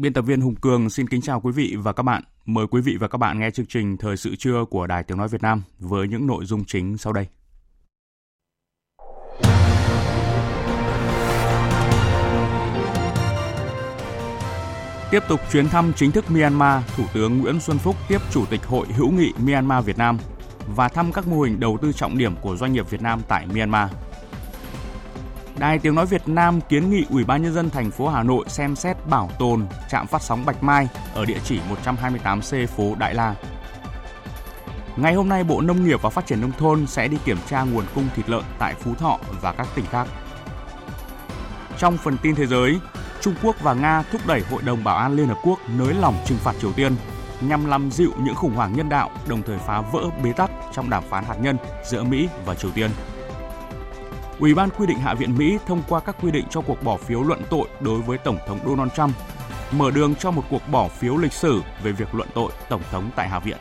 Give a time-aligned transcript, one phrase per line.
[0.00, 2.22] Biên tập viên Hùng Cường xin kính chào quý vị và các bạn.
[2.44, 5.18] Mời quý vị và các bạn nghe chương trình Thời sự trưa của Đài Tiếng
[5.18, 7.26] Nói Việt Nam với những nội dung chính sau đây.
[15.10, 18.66] Tiếp tục chuyến thăm chính thức Myanmar, Thủ tướng Nguyễn Xuân Phúc tiếp Chủ tịch
[18.66, 20.18] Hội hữu nghị Myanmar Việt Nam
[20.66, 23.46] và thăm các mô hình đầu tư trọng điểm của doanh nghiệp Việt Nam tại
[23.54, 23.90] Myanmar.
[25.58, 28.44] Đài Tiếng nói Việt Nam kiến nghị Ủy ban nhân dân thành phố Hà Nội
[28.48, 33.14] xem xét bảo tồn trạm phát sóng Bạch Mai ở địa chỉ 128C phố Đại
[33.14, 33.34] La.
[34.96, 37.62] Ngày hôm nay, Bộ Nông nghiệp và Phát triển nông thôn sẽ đi kiểm tra
[37.62, 40.06] nguồn cung thịt lợn tại Phú Thọ và các tỉnh khác.
[41.78, 42.78] Trong phần tin thế giới,
[43.20, 46.14] Trung Quốc và Nga thúc đẩy Hội đồng Bảo an Liên Hợp Quốc nới lỏng
[46.26, 46.96] trừng phạt Triều Tiên
[47.40, 50.90] nhằm làm dịu những khủng hoảng nhân đạo, đồng thời phá vỡ bế tắc trong
[50.90, 52.90] đàm phán hạt nhân giữa Mỹ và Triều Tiên.
[54.38, 56.96] Ủy ban quy định Hạ viện Mỹ thông qua các quy định cho cuộc bỏ
[56.96, 59.16] phiếu luận tội đối với Tổng thống Donald Trump,
[59.72, 63.10] mở đường cho một cuộc bỏ phiếu lịch sử về việc luận tội Tổng thống
[63.16, 63.56] tại Hạ viện.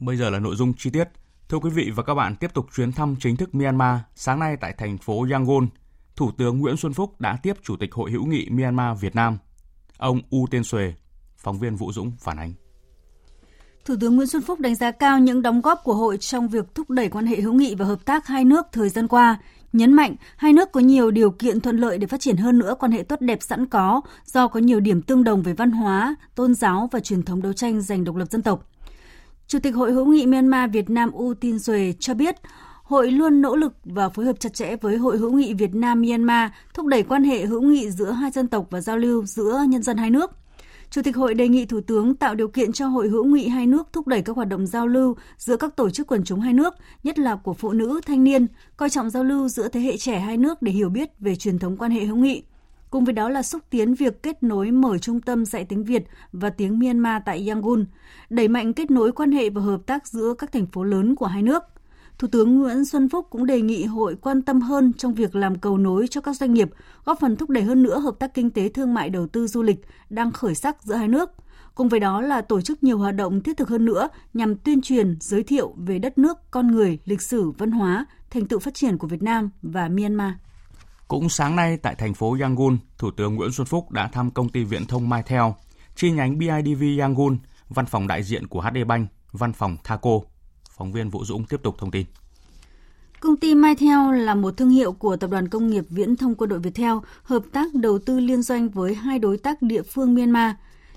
[0.00, 1.08] Bây giờ là nội dung chi tiết.
[1.48, 4.56] Thưa quý vị và các bạn, tiếp tục chuyến thăm chính thức Myanmar, sáng nay
[4.60, 5.68] tại thành phố Yangon,
[6.16, 9.38] Thủ tướng Nguyễn Xuân Phúc đã tiếp Chủ tịch Hội hữu nghị Myanmar Việt Nam,
[9.98, 10.94] ông U Tiên Xuề.
[11.36, 12.61] Phóng viên Vũ Dũng phản ánh.
[13.84, 16.74] Thủ tướng Nguyễn Xuân Phúc đánh giá cao những đóng góp của hội trong việc
[16.74, 19.36] thúc đẩy quan hệ hữu nghị và hợp tác hai nước thời gian qua,
[19.72, 22.74] nhấn mạnh hai nước có nhiều điều kiện thuận lợi để phát triển hơn nữa
[22.78, 26.16] quan hệ tốt đẹp sẵn có do có nhiều điểm tương đồng về văn hóa,
[26.34, 28.68] tôn giáo và truyền thống đấu tranh giành độc lập dân tộc.
[29.46, 32.36] Chủ tịch Hội hữu nghị Myanmar Việt Nam U Tin Xuề cho biết,
[32.82, 36.02] hội luôn nỗ lực và phối hợp chặt chẽ với Hội hữu nghị Việt Nam
[36.02, 39.64] Myanmar thúc đẩy quan hệ hữu nghị giữa hai dân tộc và giao lưu giữa
[39.68, 40.30] nhân dân hai nước.
[40.92, 43.66] Chủ tịch hội đề nghị Thủ tướng tạo điều kiện cho hội hữu nghị hai
[43.66, 46.52] nước thúc đẩy các hoạt động giao lưu giữa các tổ chức quần chúng hai
[46.52, 49.96] nước, nhất là của phụ nữ, thanh niên, coi trọng giao lưu giữa thế hệ
[49.96, 52.42] trẻ hai nước để hiểu biết về truyền thống quan hệ hữu nghị.
[52.90, 56.04] Cùng với đó là xúc tiến việc kết nối mở trung tâm dạy tiếng Việt
[56.32, 57.86] và tiếng Myanmar tại Yangon,
[58.30, 61.26] đẩy mạnh kết nối quan hệ và hợp tác giữa các thành phố lớn của
[61.26, 61.62] hai nước.
[62.22, 65.58] Thủ tướng Nguyễn Xuân Phúc cũng đề nghị hội quan tâm hơn trong việc làm
[65.58, 66.70] cầu nối cho các doanh nghiệp,
[67.04, 69.62] góp phần thúc đẩy hơn nữa hợp tác kinh tế thương mại đầu tư du
[69.62, 71.30] lịch đang khởi sắc giữa hai nước.
[71.74, 74.82] Cùng với đó là tổ chức nhiều hoạt động thiết thực hơn nữa nhằm tuyên
[74.82, 78.74] truyền, giới thiệu về đất nước, con người, lịch sử, văn hóa, thành tựu phát
[78.74, 80.32] triển của Việt Nam và Myanmar.
[81.08, 84.48] Cũng sáng nay tại thành phố Yangon, Thủ tướng Nguyễn Xuân Phúc đã thăm công
[84.48, 85.42] ty viễn thông Mytel,
[85.96, 90.20] chi nhánh BIDV Yangon, văn phòng đại diện của HD Bank, văn phòng Thaco.
[90.76, 92.06] Phóng viên Vũ Dũng tiếp tục thông tin.
[93.20, 96.50] Công ty Mytel là một thương hiệu của Tập đoàn Công nghiệp Viễn thông Quân
[96.50, 100.54] đội Viettel, hợp tác đầu tư liên doanh với hai đối tác địa phương Myanmar.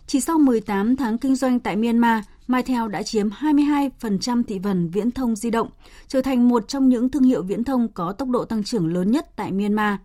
[0.07, 5.11] Chỉ sau 18 tháng kinh doanh tại Myanmar, Mytel đã chiếm 22% thị phần viễn
[5.11, 5.69] thông di động,
[6.07, 9.11] trở thành một trong những thương hiệu viễn thông có tốc độ tăng trưởng lớn
[9.11, 9.99] nhất tại Myanmar.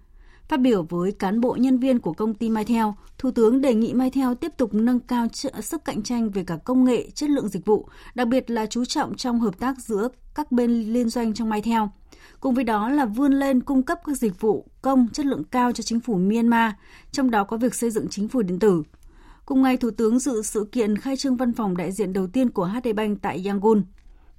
[0.51, 2.85] Phát biểu với cán bộ nhân viên của công ty Mytel,
[3.19, 5.27] Thủ tướng đề nghị Mytel tiếp tục nâng cao
[5.63, 8.85] sức cạnh tranh về cả công nghệ, chất lượng dịch vụ, đặc biệt là chú
[8.85, 11.83] trọng trong hợp tác giữa các bên liên doanh trong Mytel.
[12.41, 15.73] Cùng với đó là vươn lên cung cấp các dịch vụ công chất lượng cao
[15.73, 16.73] cho chính phủ Myanmar,
[17.13, 18.83] trong đó có việc xây dựng chính phủ điện tử.
[19.47, 22.51] Cùng ngày, Thủ tướng dự sự kiện khai trương văn phòng đại diện đầu tiên
[22.51, 23.83] của HD Bank tại Yangon.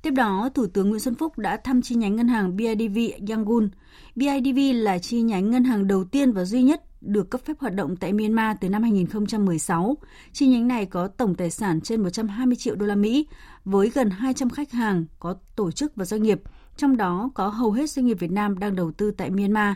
[0.02, 3.00] Tiếp đó, Thủ tướng Nguyễn Xuân Phúc đã thăm chi nhánh ngân hàng BIDV
[3.30, 3.70] Yangon.
[4.16, 7.74] BIDV là chi nhánh ngân hàng đầu tiên và duy nhất được cấp phép hoạt
[7.74, 9.98] động tại Myanmar từ năm 2016.
[10.34, 13.28] Chi nhánh này có tổng tài sản trên 120 triệu đô la Mỹ
[13.66, 16.42] với gần 200 khách hàng có tổ chức và doanh nghiệp,
[16.78, 19.74] trong đó có hầu hết doanh nghiệp Việt Nam đang đầu tư tại Myanmar.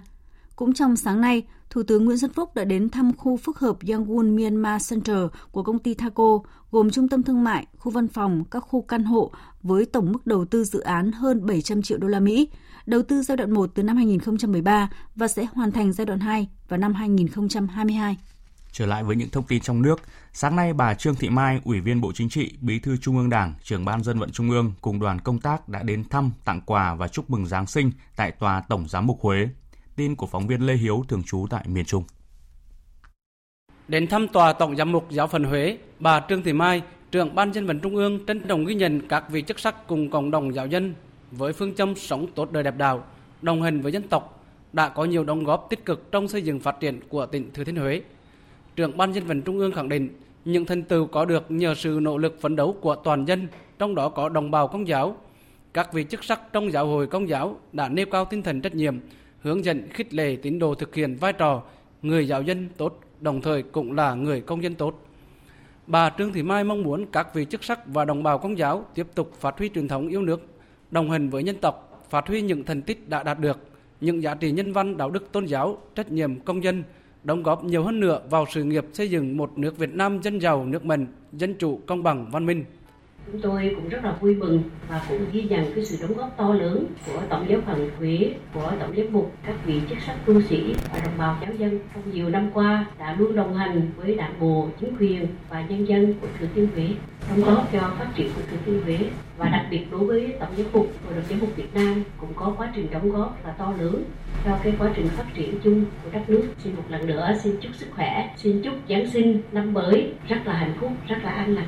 [0.55, 1.43] Cũng trong sáng nay,
[1.75, 5.17] Thủ tướng Nguyễn Xuân Phúc đã đến thăm khu phức hợp Yangon Myanmar Center
[5.51, 6.39] của công ty Thaco,
[6.71, 9.31] gồm trung tâm thương mại, khu văn phòng, các khu căn hộ
[9.63, 12.49] với tổng mức đầu tư dự án hơn 700 triệu đô la Mỹ,
[12.85, 16.47] đầu tư giai đoạn 1 từ năm 2013 và sẽ hoàn thành giai đoạn 2
[16.69, 18.17] vào năm 2022.
[18.71, 20.01] Trở lại với những thông tin trong nước,
[20.33, 23.29] sáng nay bà Trương Thị Mai, Ủy viên Bộ Chính trị, Bí thư Trung ương
[23.29, 26.61] Đảng, trưởng ban dân vận Trung ương cùng đoàn công tác đã đến thăm, tặng
[26.65, 29.49] quà và chúc mừng Giáng sinh tại tòa Tổng giám mục Huế.
[29.95, 32.03] Tin của phóng viên Lê Hiếu thường trú tại miền Trung.
[33.87, 36.81] Đến thăm tòa Tổng giám mục giáo phận Huế, bà Trương Thị Mai,
[37.11, 40.09] trưởng ban dân vận Trung ương trân trọng ghi nhận các vị chức sắc cùng
[40.09, 40.93] cộng đồng giáo dân
[41.31, 43.03] với phương châm sống tốt đời đẹp đạo,
[43.41, 44.43] đồng hành với dân tộc
[44.73, 47.63] đã có nhiều đóng góp tích cực trong xây dựng phát triển của tỉnh Thừa
[47.63, 48.01] Thiên Huế.
[48.75, 50.09] Trưởng ban dân vận Trung ương khẳng định
[50.45, 53.47] những thành tựu có được nhờ sự nỗ lực phấn đấu của toàn dân,
[53.79, 55.15] trong đó có đồng bào công giáo.
[55.73, 58.75] Các vị chức sắc trong giáo hội công giáo đã nêu cao tinh thần trách
[58.75, 58.99] nhiệm,
[59.45, 61.63] hướng dẫn khích lệ tín đồ thực hiện vai trò
[62.01, 65.05] người giáo dân tốt, đồng thời cũng là người công dân tốt.
[65.87, 68.85] Bà Trương Thị Mai mong muốn các vị chức sắc và đồng bào công giáo
[68.95, 70.41] tiếp tục phát huy truyền thống yêu nước,
[70.91, 73.59] đồng hành với nhân tộc, phát huy những thành tích đã đạt được,
[74.01, 76.83] những giá trị nhân văn, đạo đức tôn giáo, trách nhiệm công dân,
[77.23, 80.39] đóng góp nhiều hơn nữa vào sự nghiệp xây dựng một nước Việt Nam dân
[80.41, 82.65] giàu, nước mạnh, dân chủ, công bằng, văn minh.
[83.31, 86.37] Chúng tôi cũng rất là vui mừng và cũng ghi nhận cái sự đóng góp
[86.37, 90.15] to lớn của Tổng giáo phận Huế, của Tổng giám mục, các vị chức sắc
[90.25, 93.91] tu sĩ và đồng bào giáo dân trong nhiều năm qua đã luôn đồng hành
[93.97, 96.87] với đảng bộ, chính quyền và nhân dân của Thừa Thiên Huế,
[97.29, 98.97] đóng góp cho phát triển của Thừa Thiên Huế
[99.37, 102.33] và đặc biệt đối với Tổng giám mục, Hội đồng giám mục Việt Nam cũng
[102.35, 104.03] có quá trình đóng góp là to lớn
[104.45, 106.43] cho cái quá trình phát triển chung của đất nước.
[106.57, 110.37] Xin một lần nữa xin chúc sức khỏe, xin chúc Giáng sinh năm mới rất
[110.45, 111.67] là hạnh phúc, rất là an lành.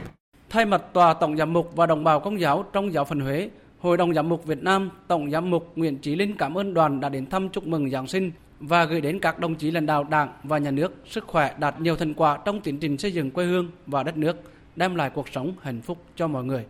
[0.50, 3.50] Thay mặt tòa Tổng giám mục và đồng bào công giáo trong giáo phận Huế,
[3.80, 7.00] Hội đồng giám mục Việt Nam, Tổng giám mục Nguyễn Chí Linh cảm ơn đoàn
[7.00, 10.04] đã đến thăm chúc mừng Giáng sinh và gửi đến các đồng chí lãnh đạo
[10.04, 13.32] Đảng và Nhà nước sức khỏe đạt nhiều thành quả trong tiến trình xây dựng
[13.32, 14.38] quê hương và đất nước,
[14.76, 16.66] đem lại cuộc sống hạnh phúc cho mọi người.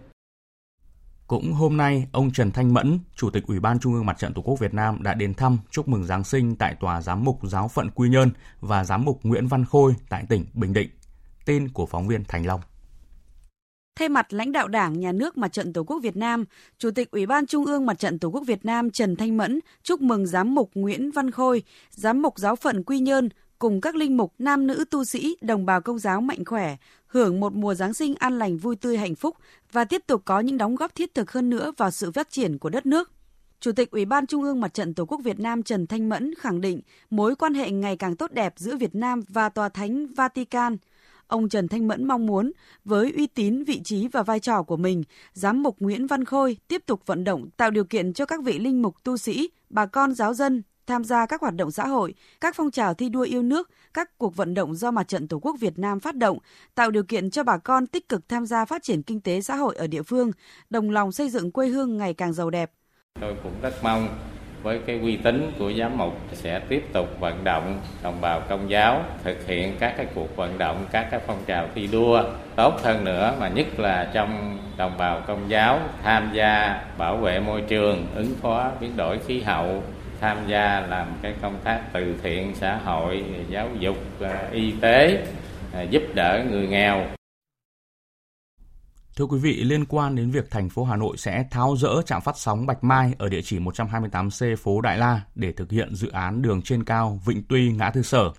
[1.28, 4.34] Cũng hôm nay, ông Trần Thanh Mẫn, Chủ tịch Ủy ban Trung ương Mặt trận
[4.34, 7.40] Tổ quốc Việt Nam đã đến thăm chúc mừng Giáng sinh tại Tòa Giám mục
[7.44, 10.90] Giáo phận Quy Nhơn và Giám mục Nguyễn Văn Khôi tại tỉnh Bình Định.
[11.46, 12.62] Tin của phóng viên Thành Long.
[13.98, 16.46] Thay mặt lãnh đạo Đảng, Nhà nước Mặt trận Tổ quốc Việt Nam,
[16.78, 19.60] Chủ tịch Ủy ban Trung ương Mặt trận Tổ quốc Việt Nam Trần Thanh Mẫn
[19.84, 23.30] chúc mừng Giám mục Nguyễn Văn Khôi, Giám mục Giáo phận Quy Nhơn
[23.60, 26.78] cùng các linh mục, nam nữ tu sĩ, đồng bào công giáo mạnh khỏe,
[27.08, 29.36] hưởng một mùa Giáng sinh an lành vui tươi hạnh phúc
[29.72, 32.58] và tiếp tục có những đóng góp thiết thực hơn nữa vào sự phát triển
[32.58, 33.12] của đất nước.
[33.60, 36.34] Chủ tịch Ủy ban Trung ương Mặt trận Tổ quốc Việt Nam Trần Thanh Mẫn
[36.36, 40.08] khẳng định mối quan hệ ngày càng tốt đẹp giữa Việt Nam và Tòa Thánh
[40.08, 40.78] Vatican–
[41.28, 42.52] ông Trần Thanh Mẫn mong muốn
[42.86, 45.04] với uy tín, vị trí và vai trò của mình,
[45.34, 48.60] giám mục Nguyễn Văn Khôi tiếp tục vận động tạo điều kiện cho các vị
[48.60, 52.14] linh mục tu sĩ, bà con giáo dân tham gia các hoạt động xã hội,
[52.42, 55.40] các phong trào thi đua yêu nước, các cuộc vận động do Mặt trận Tổ
[55.40, 56.38] quốc Việt Nam phát động,
[56.76, 59.56] tạo điều kiện cho bà con tích cực tham gia phát triển kinh tế xã
[59.56, 60.32] hội ở địa phương,
[60.70, 62.72] đồng lòng xây dựng quê hương ngày càng giàu đẹp.
[63.22, 64.08] Tôi cũng rất mong
[64.64, 68.70] với cái uy tín của giám mục sẽ tiếp tục vận động đồng bào công
[68.70, 72.24] giáo thực hiện các cái cuộc vận động, các cái phong trào thi đua.
[72.56, 77.40] Tốt hơn nữa mà nhất là trong đồng bào công giáo tham gia bảo vệ
[77.40, 79.84] môi trường, ứng phó biến đổi khí hậu,
[80.22, 85.24] tham gia làm cái công tác từ thiện xã hội, giáo dục à, y tế
[85.74, 87.17] à, giúp đỡ người nghèo.
[89.18, 92.22] Thưa quý vị, liên quan đến việc thành phố Hà Nội sẽ tháo rỡ trạm
[92.22, 96.10] phát sóng Bạch Mai ở địa chỉ 128C phố Đại La để thực hiện dự
[96.10, 98.32] án đường trên cao Vịnh Tuy Ngã Tư Sở.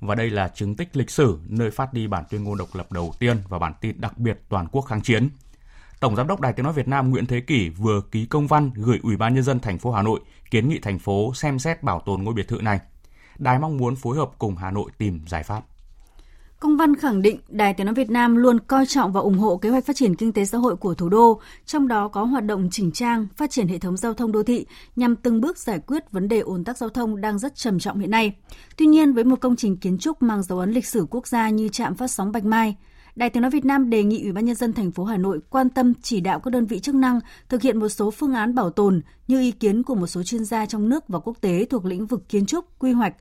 [0.00, 2.92] Và đây là chứng tích lịch sử nơi phát đi bản tuyên ngôn độc lập
[2.92, 5.28] đầu tiên và bản tin đặc biệt toàn quốc kháng chiến.
[6.00, 8.70] Tổng giám đốc Đài Tiếng nói Việt Nam Nguyễn Thế Kỷ vừa ký công văn
[8.74, 10.20] gửi Ủy ban nhân dân thành phố Hà Nội
[10.50, 12.80] kiến nghị thành phố xem xét bảo tồn ngôi biệt thự này.
[13.38, 15.62] Đài mong muốn phối hợp cùng Hà Nội tìm giải pháp.
[16.62, 19.56] Công văn khẳng định Đài Tiếng nói Việt Nam luôn coi trọng và ủng hộ
[19.56, 22.44] kế hoạch phát triển kinh tế xã hội của thủ đô, trong đó có hoạt
[22.44, 24.66] động chỉnh trang, phát triển hệ thống giao thông đô thị
[24.96, 27.98] nhằm từng bước giải quyết vấn đề ồn tắc giao thông đang rất trầm trọng
[27.98, 28.34] hiện nay.
[28.76, 31.48] Tuy nhiên, với một công trình kiến trúc mang dấu ấn lịch sử quốc gia
[31.48, 32.76] như trạm phát sóng Bạch Mai,
[33.16, 35.40] Đài Tiếng nói Việt Nam đề nghị Ủy ban nhân dân thành phố Hà Nội
[35.50, 38.54] quan tâm chỉ đạo các đơn vị chức năng thực hiện một số phương án
[38.54, 41.64] bảo tồn như ý kiến của một số chuyên gia trong nước và quốc tế
[41.64, 43.14] thuộc lĩnh vực kiến trúc, quy hoạch,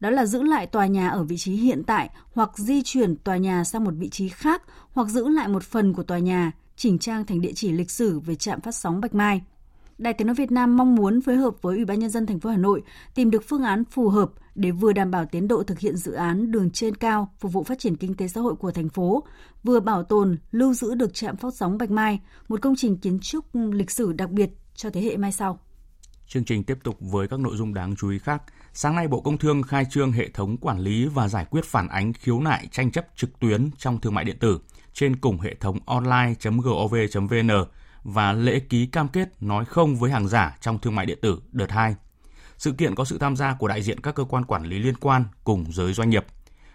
[0.00, 3.36] đó là giữ lại tòa nhà ở vị trí hiện tại hoặc di chuyển tòa
[3.36, 6.98] nhà sang một vị trí khác hoặc giữ lại một phần của tòa nhà, chỉnh
[6.98, 9.42] trang thành địa chỉ lịch sử về trạm phát sóng Bạch Mai.
[9.98, 12.40] Đài Tiếng nói Việt Nam mong muốn phối hợp với Ủy ban nhân dân thành
[12.40, 12.82] phố Hà Nội
[13.14, 16.12] tìm được phương án phù hợp để vừa đảm bảo tiến độ thực hiện dự
[16.12, 19.24] án đường trên cao phục vụ phát triển kinh tế xã hội của thành phố,
[19.64, 23.18] vừa bảo tồn, lưu giữ được trạm phát sóng Bạch Mai, một công trình kiến
[23.22, 25.58] trúc lịch sử đặc biệt cho thế hệ mai sau.
[26.26, 28.42] Chương trình tiếp tục với các nội dung đáng chú ý khác.
[28.72, 31.88] Sáng nay, Bộ Công Thương khai trương hệ thống quản lý và giải quyết phản
[31.88, 34.58] ánh khiếu nại tranh chấp trực tuyến trong thương mại điện tử
[34.92, 37.50] trên cùng hệ thống online.gov.vn
[38.06, 41.40] và lễ ký cam kết nói không với hàng giả trong thương mại điện tử
[41.52, 41.96] đợt 2.
[42.58, 44.96] Sự kiện có sự tham gia của đại diện các cơ quan quản lý liên
[44.96, 46.26] quan cùng giới doanh nghiệp.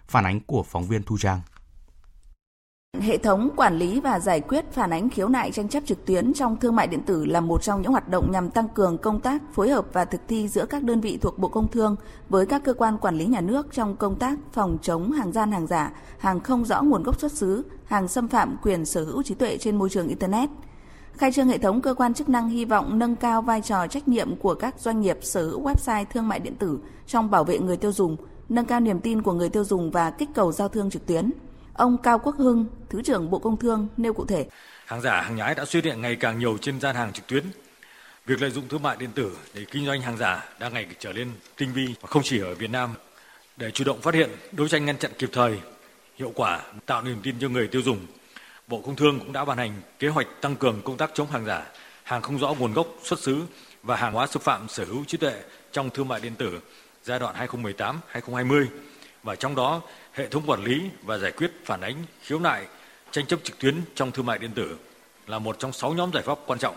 [0.07, 1.41] Phản ánh của phóng viên Thu Trang.
[3.00, 6.33] Hệ thống quản lý và giải quyết phản ánh khiếu nại tranh chấp trực tuyến
[6.33, 9.19] trong thương mại điện tử là một trong những hoạt động nhằm tăng cường công
[9.19, 11.95] tác phối hợp và thực thi giữa các đơn vị thuộc Bộ Công Thương
[12.29, 15.51] với các cơ quan quản lý nhà nước trong công tác phòng chống hàng gian
[15.51, 19.23] hàng giả, hàng không rõ nguồn gốc xuất xứ, hàng xâm phạm quyền sở hữu
[19.23, 20.50] trí tuệ trên môi trường internet.
[21.18, 24.08] Khai trương hệ thống cơ quan chức năng hy vọng nâng cao vai trò trách
[24.08, 27.60] nhiệm của các doanh nghiệp sở hữu website thương mại điện tử trong bảo vệ
[27.60, 28.18] người tiêu dùng,
[28.50, 31.32] nâng cao niềm tin của người tiêu dùng và kích cầu giao thương trực tuyến.
[31.74, 34.48] Ông Cao Quốc Hưng, Thứ trưởng Bộ Công Thương nêu cụ thể.
[34.86, 37.44] Hàng giả, hàng nhái đã xuất hiện ngày càng nhiều trên gian hàng trực tuyến.
[38.25, 41.13] Việc lợi dụng thương mại điện tử để kinh doanh hàng giả đang ngày trở
[41.13, 42.89] nên tinh vi và không chỉ ở Việt Nam.
[43.58, 45.60] Để chủ động phát hiện, đấu tranh ngăn chặn kịp thời,
[46.15, 47.98] hiệu quả, tạo niềm tin cho người tiêu dùng,
[48.71, 51.45] Bộ Công Thương cũng đã ban hành kế hoạch tăng cường công tác chống hàng
[51.45, 51.65] giả,
[52.03, 53.41] hàng không rõ nguồn gốc xuất xứ
[53.83, 56.59] và hàng hóa xâm phạm sở hữu trí tuệ trong thương mại điện tử
[57.03, 57.35] giai đoạn
[58.13, 58.65] 2018-2020
[59.23, 59.81] và trong đó
[60.13, 62.65] hệ thống quản lý và giải quyết phản ánh khiếu nại
[63.11, 64.77] tranh chấp trực tuyến trong thương mại điện tử
[65.27, 66.75] là một trong 6 nhóm giải pháp quan trọng.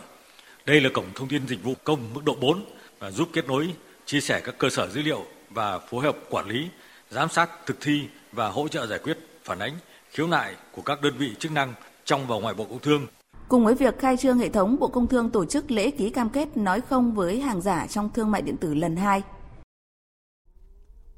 [0.67, 2.65] Đây là cổng thông tin dịch vụ công mức độ 4
[2.99, 3.69] và giúp kết nối,
[4.07, 6.69] chia sẻ các cơ sở dữ liệu và phối hợp quản lý,
[7.11, 9.73] giám sát thực thi và hỗ trợ giải quyết phản ánh
[10.15, 13.07] khiếu nại của các đơn vị chức năng trong và ngoài Bộ Công Thương.
[13.49, 16.29] Cùng với việc khai trương hệ thống, Bộ Công Thương tổ chức lễ ký cam
[16.29, 19.23] kết nói không với hàng giả trong thương mại điện tử lần 2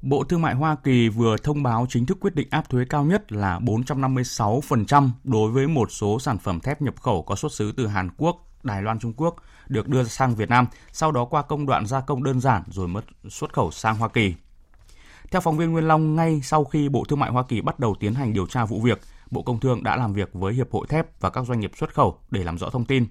[0.01, 3.03] Bộ Thương mại Hoa Kỳ vừa thông báo chính thức quyết định áp thuế cao
[3.03, 7.71] nhất là 456% đối với một số sản phẩm thép nhập khẩu có xuất xứ
[7.77, 9.35] từ Hàn Quốc, Đài Loan Trung Quốc
[9.67, 12.87] được đưa sang Việt Nam, sau đó qua công đoạn gia công đơn giản rồi
[12.87, 14.33] mất xuất khẩu sang Hoa Kỳ.
[15.31, 17.95] Theo phóng viên Nguyên Long, ngay sau khi Bộ Thương mại Hoa Kỳ bắt đầu
[17.99, 20.87] tiến hành điều tra vụ việc, Bộ Công Thương đã làm việc với Hiệp hội
[20.87, 23.05] Thép và các doanh nghiệp xuất khẩu để làm rõ thông tin,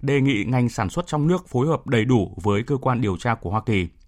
[0.00, 3.16] đề nghị ngành sản xuất trong nước phối hợp đầy đủ với cơ quan điều
[3.16, 3.88] tra của Hoa Kỳ–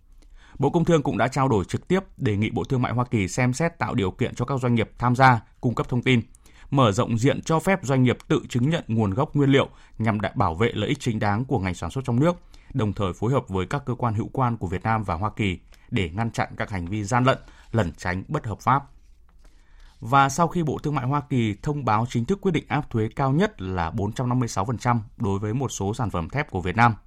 [0.59, 3.05] Bộ Công Thương cũng đã trao đổi trực tiếp đề nghị Bộ Thương mại Hoa
[3.05, 6.03] Kỳ xem xét tạo điều kiện cho các doanh nghiệp tham gia cung cấp thông
[6.03, 6.21] tin,
[6.71, 9.69] mở rộng diện cho phép doanh nghiệp tự chứng nhận nguồn gốc nguyên liệu
[9.99, 12.37] nhằm đại bảo vệ lợi ích chính đáng của ngành sản xuất trong nước,
[12.75, 15.31] đồng thời phối hợp với các cơ quan hữu quan của Việt Nam và Hoa
[15.37, 15.59] Kỳ
[15.91, 17.39] để ngăn chặn các hành vi gian lận,
[17.73, 18.85] lẩn tránh bất hợp pháp.
[20.01, 22.91] Và sau khi Bộ Thương mại Hoa Kỳ thông báo chính thức quyết định áp
[22.91, 26.95] thuế cao nhất là 456% đối với một số sản phẩm thép của Việt Nam–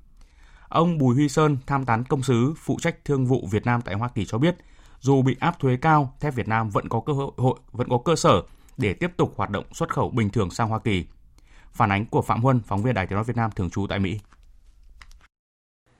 [0.69, 3.95] Ông Bùi Huy Sơn, tham tán công sứ phụ trách thương vụ Việt Nam tại
[3.95, 4.55] Hoa Kỳ cho biết,
[4.99, 8.15] dù bị áp thuế cao, thép Việt Nam vẫn có cơ hội vẫn có cơ
[8.15, 8.41] sở
[8.77, 11.05] để tiếp tục hoạt động xuất khẩu bình thường sang Hoa Kỳ.
[11.73, 13.99] Phản ánh của Phạm Huân, phóng viên Đài Tiếng nói Việt Nam thường trú tại
[13.99, 14.19] Mỹ.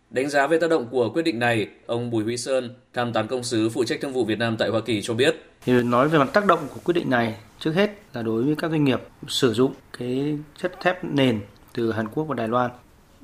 [0.09, 3.27] Đánh giá về tác động của quyết định này, ông Bùi Huy Sơn, tham tán
[3.27, 5.35] công sứ phụ trách thương vụ Việt Nam tại Hoa Kỳ cho biết.
[5.65, 8.55] Thì nói về mặt tác động của quyết định này, trước hết là đối với
[8.55, 11.41] các doanh nghiệp sử dụng cái chất thép nền
[11.73, 12.71] từ Hàn Quốc và Đài Loan,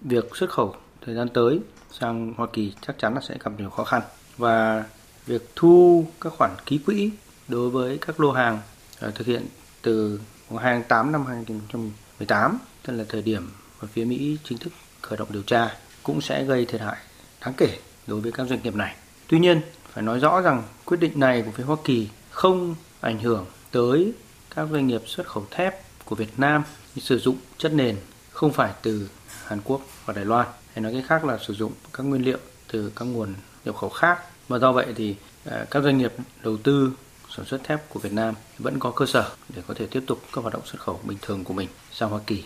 [0.01, 0.75] việc xuất khẩu
[1.05, 1.59] thời gian tới
[1.91, 4.01] sang Hoa Kỳ chắc chắn là sẽ gặp nhiều khó khăn
[4.37, 4.83] và
[5.25, 7.11] việc thu các khoản ký quỹ
[7.47, 8.59] đối với các lô hàng
[8.99, 9.45] ờ, thực hiện
[9.81, 14.57] từ ngày 2 tháng 8 năm 2018 tức là thời điểm mà phía Mỹ chính
[14.57, 16.98] thức khởi động điều tra cũng sẽ gây thiệt hại
[17.45, 18.95] đáng kể đối với các doanh nghiệp này.
[19.27, 19.62] Tuy nhiên,
[19.93, 24.13] phải nói rõ rằng quyết định này của phía Hoa Kỳ không ảnh hưởng tới
[24.55, 26.63] các doanh nghiệp xuất khẩu thép của Việt Nam
[26.98, 27.98] sử dụng chất nền
[28.31, 29.10] không phải từ
[29.45, 32.38] Hàn Quốc và Đài Loan hay nói cách khác là sử dụng các nguyên liệu
[32.72, 33.33] từ các nguồn
[33.65, 36.91] nhập khẩu khác và do vậy thì à, các doanh nghiệp đầu tư
[37.36, 40.22] sản xuất thép của Việt Nam vẫn có cơ sở để có thể tiếp tục
[40.33, 42.43] các hoạt động xuất khẩu bình thường của mình sang Hoa Kỳ.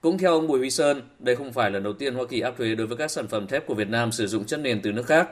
[0.00, 2.54] Cũng theo ông Bùi Huy Sơn, đây không phải là đầu tiên Hoa Kỳ áp
[2.58, 4.92] thuế đối với các sản phẩm thép của Việt Nam sử dụng chất nền từ
[4.92, 5.28] nước khác.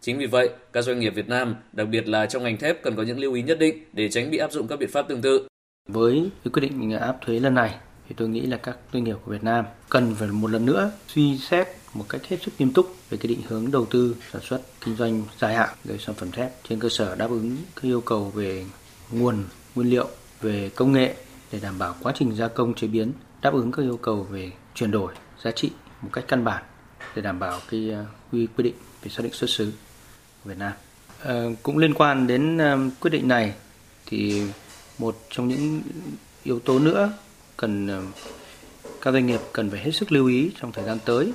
[0.00, 2.96] Chính vì vậy, các doanh nghiệp Việt Nam, đặc biệt là trong ngành thép cần
[2.96, 5.22] có những lưu ý nhất định để tránh bị áp dụng các biện pháp tương
[5.22, 5.48] tự.
[5.88, 7.74] Với cái quyết định áp thuế lần này
[8.08, 10.90] thì tôi nghĩ là các doanh nghiệp của Việt Nam cần phải một lần nữa
[11.08, 14.42] suy xét một cách hết sức nghiêm túc về cái định hướng đầu tư sản
[14.42, 17.82] xuất kinh doanh dài hạn về sản phẩm thép trên cơ sở đáp ứng các
[17.82, 18.64] yêu cầu về
[19.12, 19.44] nguồn
[19.74, 20.08] nguyên liệu
[20.40, 21.14] về công nghệ
[21.52, 23.12] để đảm bảo quá trình gia công chế biến
[23.42, 25.14] đáp ứng các yêu cầu về chuyển đổi
[25.44, 25.70] giá trị
[26.02, 26.64] một cách căn bản
[27.14, 29.72] để đảm bảo cái ờ, quy quy định về xác định xuất xứ
[30.44, 30.72] của Việt Nam.
[31.22, 33.54] À, cũng liên quan đến ờ, quyết định này
[34.06, 34.42] thì
[34.98, 35.82] một trong những
[36.42, 37.12] yếu tố nữa
[37.56, 37.88] cần
[39.00, 41.32] các doanh nghiệp cần phải hết sức lưu ý trong thời gian tới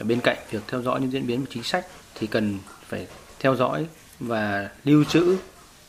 [0.00, 2.58] bên cạnh việc theo dõi những diễn biến của chính sách thì cần
[2.88, 3.06] phải
[3.38, 3.86] theo dõi
[4.20, 5.36] và lưu trữ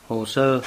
[0.08, 0.62] hồ sơ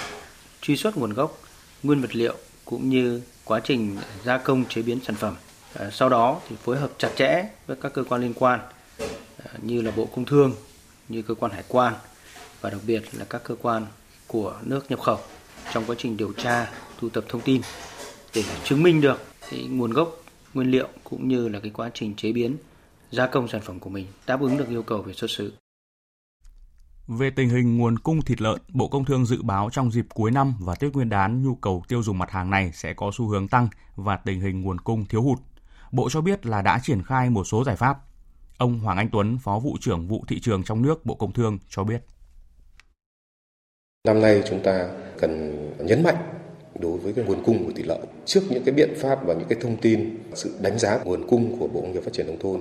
[0.61, 1.39] truy xuất nguồn gốc
[1.83, 5.35] nguyên vật liệu cũng như quá trình gia công chế biến sản phẩm.
[5.75, 8.61] À, sau đó thì phối hợp chặt chẽ với các cơ quan liên quan
[9.45, 10.53] à, như là Bộ Công Thương,
[11.09, 11.95] như cơ quan hải quan
[12.61, 13.87] và đặc biệt là các cơ quan
[14.27, 15.19] của nước nhập khẩu
[15.73, 17.63] trong quá trình điều tra, thu thập thông tin
[18.35, 20.23] để chứng minh được cái nguồn gốc
[20.55, 22.57] nguyên liệu cũng như là cái quá trình chế biến
[23.11, 25.53] gia công sản phẩm của mình đáp ứng được yêu cầu về xuất xứ.
[27.09, 30.31] Về tình hình nguồn cung thịt lợn, Bộ Công Thương dự báo trong dịp cuối
[30.31, 33.27] năm và Tết Nguyên đán nhu cầu tiêu dùng mặt hàng này sẽ có xu
[33.27, 35.39] hướng tăng và tình hình nguồn cung thiếu hụt.
[35.93, 37.99] Bộ cho biết là đã triển khai một số giải pháp.
[38.59, 41.59] Ông Hoàng Anh Tuấn, Phó vụ trưởng vụ thị trường trong nước Bộ Công Thương
[41.69, 42.03] cho biết.
[44.07, 44.89] Năm nay chúng ta
[45.19, 46.17] cần nhấn mạnh
[46.81, 49.49] đối với cái nguồn cung của thịt lợn trước những cái biện pháp và những
[49.49, 52.39] cái thông tin sự đánh giá nguồn cung của Bộ Nông nghiệp Phát triển nông
[52.41, 52.61] thôn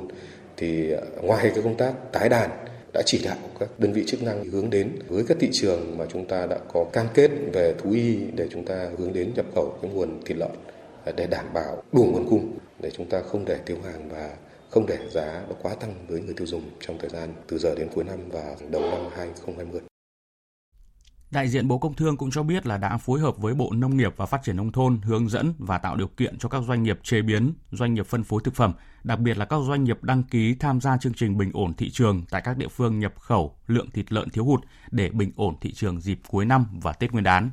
[0.57, 2.49] thì ngoài cái công tác tái đàn
[2.97, 6.05] đã chỉ đạo các đơn vị chức năng hướng đến với các thị trường mà
[6.13, 9.45] chúng ta đã có cam kết về thú y để chúng ta hướng đến nhập
[9.55, 10.51] khẩu cái nguồn thịt lợn
[11.05, 14.29] à, để đảm bảo đủ nguồn cung để chúng ta không để thiếu hàng và
[14.69, 17.75] không để giá nó quá tăng với người tiêu dùng trong thời gian từ giờ
[17.75, 19.81] đến cuối năm và đầu năm 2020.
[21.31, 23.97] Đại diện Bộ Công Thương cũng cho biết là đã phối hợp với Bộ Nông
[23.97, 26.83] nghiệp và Phát triển Nông thôn hướng dẫn và tạo điều kiện cho các doanh
[26.83, 30.03] nghiệp chế biến, doanh nghiệp phân phối thực phẩm, đặc biệt là các doanh nghiệp
[30.03, 33.13] đăng ký tham gia chương trình bình ổn thị trường tại các địa phương nhập
[33.19, 36.93] khẩu lượng thịt lợn thiếu hụt để bình ổn thị trường dịp cuối năm và
[36.93, 37.49] Tết Nguyên đán.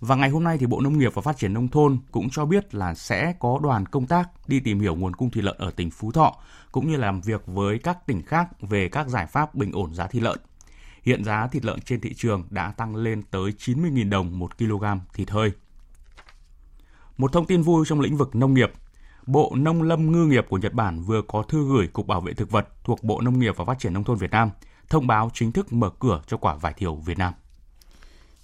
[0.00, 2.44] Và ngày hôm nay thì Bộ Nông nghiệp và Phát triển Nông thôn cũng cho
[2.44, 5.70] biết là sẽ có đoàn công tác đi tìm hiểu nguồn cung thịt lợn ở
[5.70, 6.36] tỉnh Phú Thọ,
[6.72, 10.06] cũng như làm việc với các tỉnh khác về các giải pháp bình ổn giá
[10.06, 10.38] thịt lợn.
[11.02, 14.84] Hiện giá thịt lợn trên thị trường đã tăng lên tới 90.000 đồng một kg
[15.14, 15.52] thịt hơi.
[17.16, 18.72] Một thông tin vui trong lĩnh vực nông nghiệp.
[19.26, 22.32] Bộ Nông lâm Ngư nghiệp của Nhật Bản vừa có thư gửi Cục Bảo vệ
[22.32, 24.50] Thực vật thuộc Bộ Nông nghiệp và Phát triển Nông thôn Việt Nam
[24.90, 27.32] thông báo chính thức mở cửa cho quả vải thiều Việt Nam.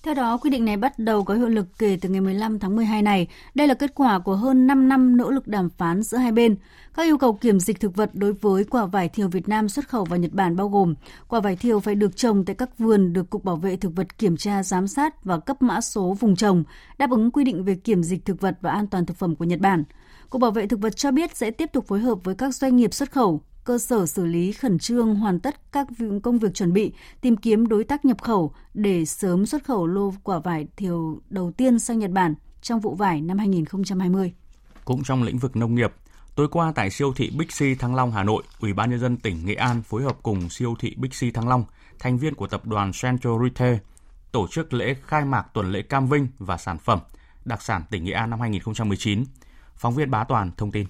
[0.06, 2.76] Theo đó, quy định này bắt đầu có hiệu lực kể từ ngày 15 tháng
[2.76, 3.28] 12 này.
[3.54, 6.56] Đây là kết quả của hơn 5 năm nỗ lực đàm phán giữa hai bên.
[6.94, 9.88] Các yêu cầu kiểm dịch thực vật đối với quả vải thiều Việt Nam xuất
[9.88, 10.94] khẩu vào Nhật Bản bao gồm
[11.28, 14.18] quả vải thiều phải được trồng tại các vườn được Cục Bảo vệ Thực vật
[14.18, 16.64] kiểm tra, giám sát và cấp mã số vùng trồng,
[16.98, 19.44] đáp ứng quy định về kiểm dịch thực vật và an toàn thực phẩm của
[19.44, 19.84] Nhật Bản.
[20.30, 22.76] Cục Bảo vệ Thực vật cho biết sẽ tiếp tục phối hợp với các doanh
[22.76, 25.86] nghiệp xuất khẩu, cơ sở xử lý khẩn trương hoàn tất các
[26.22, 30.14] công việc chuẩn bị, tìm kiếm đối tác nhập khẩu để sớm xuất khẩu lô
[30.22, 34.32] quả vải thiều đầu tiên sang Nhật Bản trong vụ vải năm 2020.
[34.84, 35.92] Cũng trong lĩnh vực nông nghiệp,
[36.34, 39.46] tối qua tại siêu thị Bixi Thăng Long Hà Nội, Ủy ban nhân dân tỉnh
[39.46, 41.64] Nghệ An phối hợp cùng siêu thị Bixi Thăng Long,
[41.98, 43.76] thành viên của tập đoàn Central Retail,
[44.32, 46.98] tổ chức lễ khai mạc tuần lễ Cam Vinh và sản phẩm
[47.44, 49.24] đặc sản tỉnh Nghệ An năm 2019.
[49.76, 50.86] Phóng viên Bá Toàn thông tin.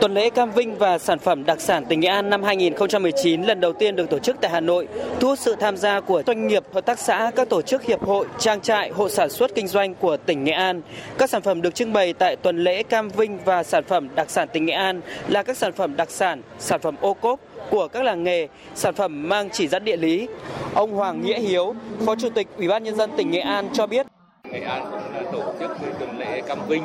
[0.00, 3.60] Tuần lễ Cam Vinh và sản phẩm đặc sản tỉnh Nghệ An năm 2019 lần
[3.60, 4.88] đầu tiên được tổ chức tại Hà Nội,
[5.20, 8.02] thu hút sự tham gia của doanh nghiệp, hợp tác xã, các tổ chức hiệp
[8.02, 10.82] hội, trang trại, hộ sản xuất kinh doanh của tỉnh Nghệ An.
[11.18, 14.30] Các sản phẩm được trưng bày tại tuần lễ Cam Vinh và sản phẩm đặc
[14.30, 17.88] sản tỉnh Nghệ An là các sản phẩm đặc sản, sản phẩm ô cốp của
[17.88, 20.28] các làng nghề, sản phẩm mang chỉ dẫn địa lý.
[20.74, 21.74] Ông Hoàng Nghĩa Hiếu,
[22.06, 24.06] Phó Chủ tịch Ủy ban nhân dân tỉnh Nghệ An cho biết
[24.52, 26.84] Nghệ An cũng đã tổ chức tuần lễ Cam Vinh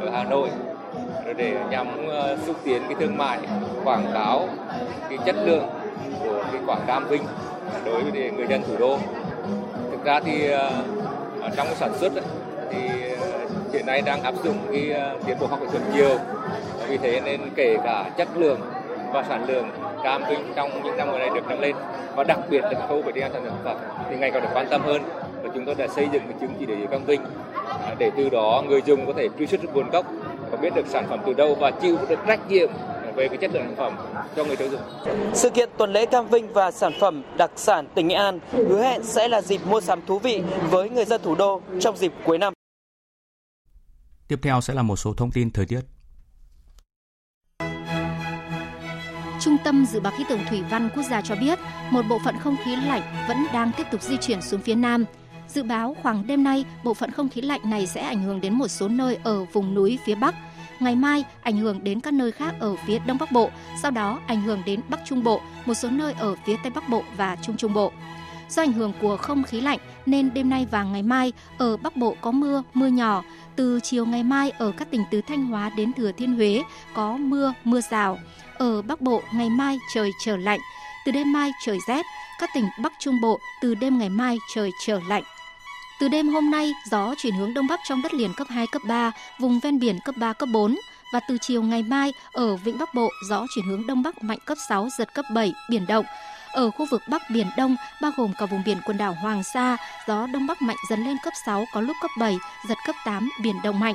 [0.00, 0.48] ở Hà Nội
[1.36, 3.38] để nhằm ờ, xúc tiến cái thương mại,
[3.84, 4.48] quảng cáo
[5.08, 5.66] cái chất lượng
[6.24, 7.22] của cái quả cam vinh
[7.84, 8.98] đối với người dân thủ đô.
[9.90, 10.70] Thực ra thì ờ,
[11.56, 12.12] trong cái sản xuất
[12.70, 12.88] thì
[13.20, 14.94] ờ, hiện nay đang áp dụng cái
[15.26, 16.18] tiến bộ khoa học kỹ thuật nhiều.
[16.88, 18.60] Vì thế nên kể cả chất lượng
[19.12, 19.70] và sản lượng
[20.04, 21.76] cam vinh trong những năm gần đây được nâng lên
[22.16, 23.76] và đặc biệt là khâu về đi an toàn thực phẩm
[24.10, 25.02] thì ngày càng được quan tâm hơn
[25.42, 27.20] và chúng tôi đã xây dựng cái chứng chỉ để cam vinh.
[27.98, 30.06] Để từ đó người dùng có thể truy xuất nguồn gốc
[30.54, 32.68] và biết được sản phẩm từ đâu và chịu được trách nhiệm
[33.16, 33.96] về cái chất lượng sản phẩm
[34.36, 34.80] cho người tiêu dùng.
[35.34, 38.82] Sự kiện tuần lễ Cam Vinh và sản phẩm đặc sản tỉnh Nghệ An hứa
[38.82, 42.12] hẹn sẽ là dịp mua sắm thú vị với người dân thủ đô trong dịp
[42.24, 42.52] cuối năm.
[44.28, 45.80] Tiếp theo sẽ là một số thông tin thời tiết.
[49.40, 51.58] Trung tâm Dự báo Khí tượng Thủy văn Quốc gia cho biết,
[51.90, 55.04] một bộ phận không khí lạnh vẫn đang tiếp tục di chuyển xuống phía Nam.
[55.54, 58.54] Dự báo khoảng đêm nay, bộ phận không khí lạnh này sẽ ảnh hưởng đến
[58.54, 60.34] một số nơi ở vùng núi phía Bắc.
[60.80, 63.50] Ngày mai, ảnh hưởng đến các nơi khác ở phía Đông Bắc Bộ,
[63.82, 66.88] sau đó ảnh hưởng đến Bắc Trung Bộ, một số nơi ở phía Tây Bắc
[66.88, 67.92] Bộ và Trung Trung Bộ.
[68.48, 71.96] Do ảnh hưởng của không khí lạnh nên đêm nay và ngày mai ở Bắc
[71.96, 73.24] Bộ có mưa, mưa nhỏ.
[73.56, 76.62] Từ chiều ngày mai ở các tỉnh từ Thanh Hóa đến Thừa Thiên Huế
[76.94, 78.18] có mưa, mưa rào.
[78.54, 80.60] Ở Bắc Bộ ngày mai trời trở lạnh.
[81.06, 82.06] Từ đêm mai trời rét.
[82.40, 85.22] Các tỉnh Bắc Trung Bộ từ đêm ngày mai trời trở lạnh.
[86.00, 88.82] Từ đêm hôm nay, gió chuyển hướng đông bắc trong đất liền cấp 2, cấp
[88.88, 90.76] 3, vùng ven biển cấp 3, cấp 4.
[91.12, 94.38] Và từ chiều ngày mai, ở Vịnh Bắc Bộ, gió chuyển hướng đông bắc mạnh
[94.46, 96.04] cấp 6, giật cấp 7, biển động.
[96.52, 99.76] Ở khu vực Bắc Biển Đông, bao gồm cả vùng biển quần đảo Hoàng Sa,
[100.08, 103.30] gió đông bắc mạnh dần lên cấp 6, có lúc cấp 7, giật cấp 8,
[103.42, 103.94] biển động mạnh.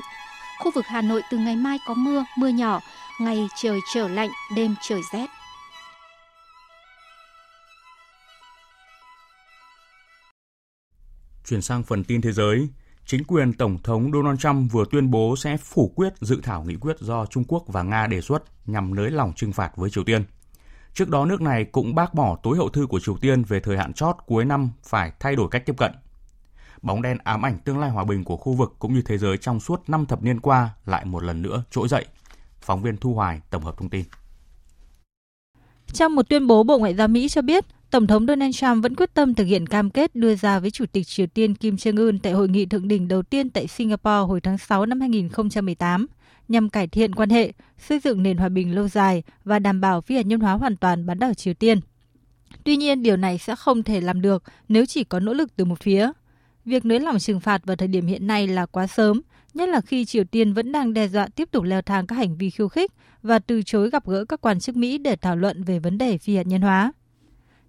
[0.60, 2.80] Khu vực Hà Nội từ ngày mai có mưa, mưa nhỏ,
[3.20, 5.39] ngày trời trở lạnh, đêm trời rét.
[11.50, 12.70] Chuyển sang phần tin thế giới,
[13.06, 16.76] chính quyền Tổng thống Donald Trump vừa tuyên bố sẽ phủ quyết dự thảo nghị
[16.76, 20.04] quyết do Trung Quốc và Nga đề xuất nhằm nới lỏng trừng phạt với Triều
[20.04, 20.24] Tiên.
[20.94, 23.78] Trước đó nước này cũng bác bỏ tối hậu thư của Triều Tiên về thời
[23.78, 25.92] hạn chót cuối năm phải thay đổi cách tiếp cận.
[26.82, 29.38] Bóng đen ám ảnh tương lai hòa bình của khu vực cũng như thế giới
[29.38, 32.06] trong suốt năm thập niên qua lại một lần nữa trỗi dậy.
[32.62, 34.04] Phóng viên Thu Hoài tổng hợp thông tin.
[35.94, 38.96] Trong một tuyên bố, Bộ Ngoại giao Mỹ cho biết Tổng thống Donald Trump vẫn
[38.96, 42.18] quyết tâm thực hiện cam kết đưa ra với Chủ tịch Triều Tiên Kim Jong-un
[42.24, 46.08] tại hội nghị thượng đỉnh đầu tiên tại Singapore hồi tháng 6 năm 2018
[46.48, 50.02] nhằm cải thiện quan hệ, xây dựng nền hòa bình lâu dài và đảm bảo
[50.02, 51.80] phi hạt nhân hóa hoàn toàn bán đảo Triều Tiên.
[52.64, 55.66] Tuy nhiên, điều này sẽ không thể làm được nếu chỉ có nỗ lực từ
[55.66, 56.12] một phía.
[56.66, 59.22] Việc nới lỏng trừng phạt vào thời điểm hiện nay là quá sớm,
[59.54, 62.38] nhất là khi Triều Tiên vẫn đang đe dọa tiếp tục leo thang các hành
[62.38, 62.92] vi khiêu khích
[63.24, 66.18] và từ chối gặp gỡ các quan chức Mỹ để thảo luận về vấn đề
[66.18, 66.92] phi hạt nhân hóa.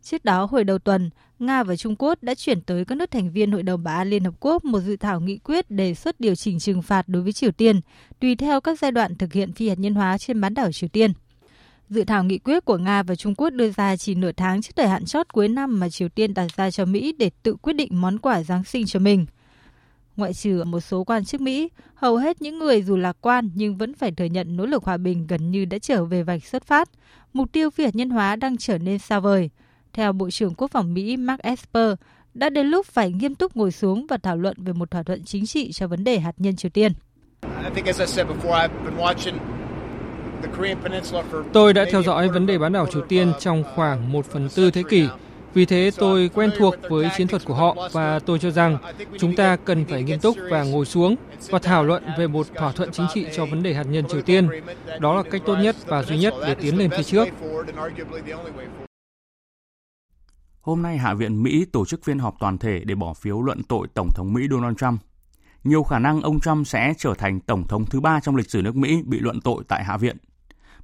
[0.02, 3.30] Trước đó, hồi đầu tuần, Nga và Trung Quốc đã chuyển tới các nước thành
[3.32, 6.20] viên Hội đồng Bảo an Liên Hợp Quốc một dự thảo nghị quyết đề xuất
[6.20, 7.80] điều chỉnh trừng phạt đối với Triều Tiên,
[8.20, 10.88] tùy theo các giai đoạn thực hiện phi hạt nhân hóa trên bán đảo Triều
[10.88, 11.12] Tiên.
[11.88, 14.72] Dự thảo nghị quyết của Nga và Trung Quốc đưa ra chỉ nửa tháng trước
[14.76, 17.72] thời hạn chót cuối năm mà Triều Tiên đặt ra cho Mỹ để tự quyết
[17.72, 19.26] định món quà Giáng sinh cho mình.
[20.16, 23.76] Ngoại trừ một số quan chức Mỹ, hầu hết những người dù lạc quan nhưng
[23.76, 26.64] vẫn phải thừa nhận nỗ lực hòa bình gần như đã trở về vạch xuất
[26.64, 26.88] phát.
[27.32, 29.50] Mục tiêu phi hạt nhân hóa đang trở nên xa vời.
[29.92, 31.94] Theo Bộ trưởng Quốc phòng Mỹ Mark Esper,
[32.35, 35.24] đã đến lúc phải nghiêm túc ngồi xuống và thảo luận về một thỏa thuận
[35.24, 36.92] chính trị cho vấn đề hạt nhân Triều Tiên.
[41.53, 44.70] Tôi đã theo dõi vấn đề bán đảo Triều Tiên trong khoảng một phần tư
[44.70, 45.09] thế kỷ.
[45.55, 48.79] Vì thế tôi quen thuộc với chiến thuật của họ và tôi cho rằng
[49.18, 51.16] chúng ta cần phải nghiêm túc và ngồi xuống
[51.48, 54.22] và thảo luận về một thỏa thuận chính trị cho vấn đề hạt nhân Triều
[54.22, 54.48] Tiên.
[55.00, 57.29] Đó là cách tốt nhất và duy nhất để tiến lên phía trước.
[60.60, 63.62] Hôm nay Hạ viện Mỹ tổ chức phiên họp toàn thể để bỏ phiếu luận
[63.62, 65.00] tội Tổng thống Mỹ Donald Trump.
[65.64, 68.62] Nhiều khả năng ông Trump sẽ trở thành Tổng thống thứ ba trong lịch sử
[68.62, 70.16] nước Mỹ bị luận tội tại Hạ viện.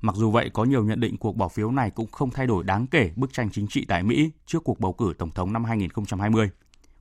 [0.01, 2.65] Mặc dù vậy, có nhiều nhận định cuộc bỏ phiếu này cũng không thay đổi
[2.65, 5.65] đáng kể bức tranh chính trị tại Mỹ trước cuộc bầu cử Tổng thống năm
[5.65, 6.51] 2020.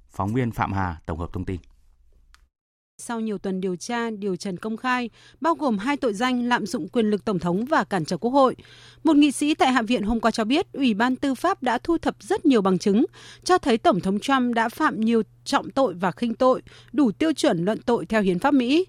[0.10, 1.60] Phóng viên Phạm Hà tổng hợp thông tin.
[2.98, 5.10] Sau nhiều tuần điều tra, điều trần công khai,
[5.42, 8.32] bao gồm hai tội danh lạm dụng quyền lực Tổng thống và cản trở Quốc
[8.32, 8.56] hội,
[9.04, 11.78] một nghị sĩ tại Hạ viện hôm qua cho biết Ủy ban Tư pháp đã
[11.78, 13.06] thu thập rất nhiều bằng chứng,
[13.44, 16.62] cho thấy Tổng thống Trump đã phạm nhiều trọng tội và khinh tội,
[16.94, 18.86] đủ tiêu chuẩn luận tội theo hiến pháp Mỹ.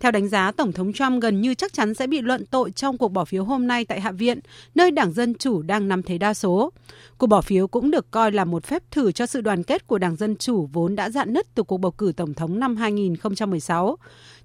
[0.00, 2.98] Theo đánh giá, Tổng thống Trump gần như chắc chắn sẽ bị luận tội trong
[2.98, 4.40] cuộc bỏ phiếu hôm nay tại Hạ viện,
[4.74, 6.72] nơi Đảng Dân Chủ đang nắm thế đa số.
[7.18, 9.98] Cuộc bỏ phiếu cũng được coi là một phép thử cho sự đoàn kết của
[9.98, 13.96] Đảng Dân Chủ vốn đã dạn nứt từ cuộc bầu cử Tổng thống năm 2016.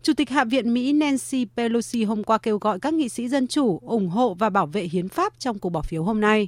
[0.01, 3.47] Chủ tịch Hạ viện Mỹ Nancy Pelosi hôm qua kêu gọi các nghị sĩ Dân
[3.47, 6.47] Chủ ủng hộ và bảo vệ hiến pháp trong cuộc bỏ phiếu hôm nay.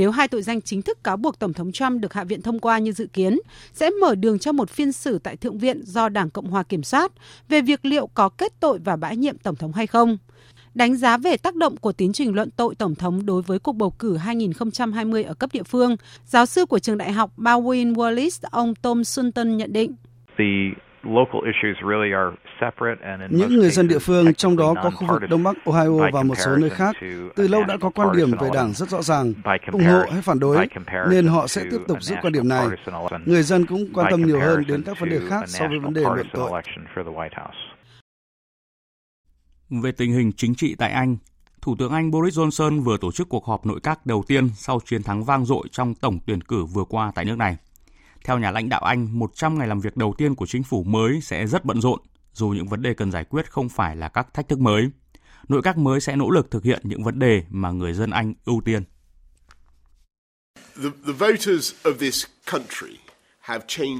[0.00, 2.58] Nếu hai tội danh chính thức cáo buộc Tổng thống Trump được Hạ viện thông
[2.58, 3.38] qua như dự kiến,
[3.72, 6.82] sẽ mở đường cho một phiên xử tại Thượng viện do Đảng Cộng hòa kiểm
[6.82, 7.12] soát
[7.48, 10.18] về việc liệu có kết tội và bãi nhiệm Tổng thống hay không.
[10.74, 13.72] Đánh giá về tác động của tiến trình luận tội Tổng thống đối với cuộc
[13.72, 18.48] bầu cử 2020 ở cấp địa phương, giáo sư của trường đại học Baldwin Wallace,
[18.50, 19.94] ông Tom Sunton nhận định.
[23.30, 26.34] Những người dân địa phương, trong đó có khu vực Đông Bắc Ohio và một
[26.34, 26.96] số nơi khác,
[27.36, 29.32] từ lâu đã có quan điểm về đảng rất rõ ràng,
[29.72, 30.68] ủng hộ hay phản đối,
[31.10, 32.66] nên họ sẽ tiếp tục giữ quan điểm này.
[33.26, 35.94] Người dân cũng quan tâm nhiều hơn đến các vấn đề khác so với vấn
[35.94, 36.62] đề luận tội.
[39.70, 41.16] Về tình hình chính trị tại Anh,
[41.62, 44.80] Thủ tướng Anh Boris Johnson vừa tổ chức cuộc họp nội các đầu tiên sau
[44.84, 47.56] chiến thắng vang dội trong tổng tuyển cử vừa qua tại nước này.
[48.24, 51.20] Theo nhà lãnh đạo Anh, 100 ngày làm việc đầu tiên của chính phủ mới
[51.20, 52.00] sẽ rất bận rộn,
[52.32, 54.90] dù những vấn đề cần giải quyết không phải là các thách thức mới.
[55.48, 58.34] Nội các mới sẽ nỗ lực thực hiện những vấn đề mà người dân Anh
[58.44, 58.82] ưu tiên.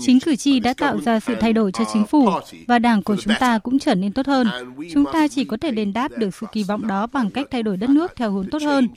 [0.01, 2.31] Chính cử tri đã tạo ra sự thay đổi cho chính phủ
[2.69, 4.47] và đảng của chúng ta cũng trở nên tốt hơn.
[4.93, 7.63] Chúng ta chỉ có thể đền đáp được sự kỳ vọng đó bằng cách thay
[7.63, 8.89] đổi đất nước theo hướng tốt hơn.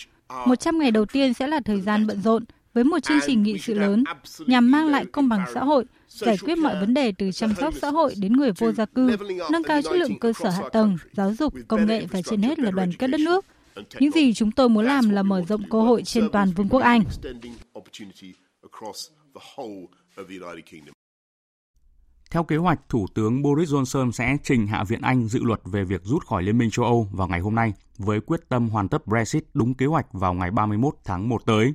[0.46, 3.58] 100 ngày đầu tiên sẽ là thời gian bận rộn với một chương trình nghị
[3.60, 4.04] sự lớn
[4.48, 7.74] nhằm mang lại công bằng xã hội, giải quyết mọi vấn đề từ chăm sóc
[7.82, 9.18] xã hội đến người vô gia cư,
[9.52, 12.60] nâng cao chất lượng cơ sở hạ tầng, giáo dục, công nghệ và trên hết
[12.60, 13.46] là đoàn kết đất nước.
[14.00, 16.80] Những gì chúng tôi muốn làm là mở rộng cơ hội trên toàn Vương quốc
[16.80, 17.04] Anh.
[22.32, 25.84] Theo kế hoạch, Thủ tướng Boris Johnson sẽ trình Hạ viện Anh dự luật về
[25.84, 28.90] việc rút khỏi Liên minh châu Âu vào ngày hôm nay với quyết tâm hoàn
[28.90, 31.74] tất Brexit đúng kế hoạch vào ngày 31 tháng 1 tới.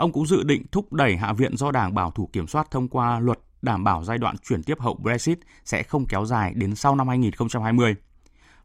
[0.00, 2.88] Ông cũng dự định thúc đẩy Hạ viện do Đảng Bảo thủ kiểm soát thông
[2.88, 6.74] qua luật đảm bảo giai đoạn chuyển tiếp hậu Brexit sẽ không kéo dài đến
[6.74, 7.94] sau năm 2020.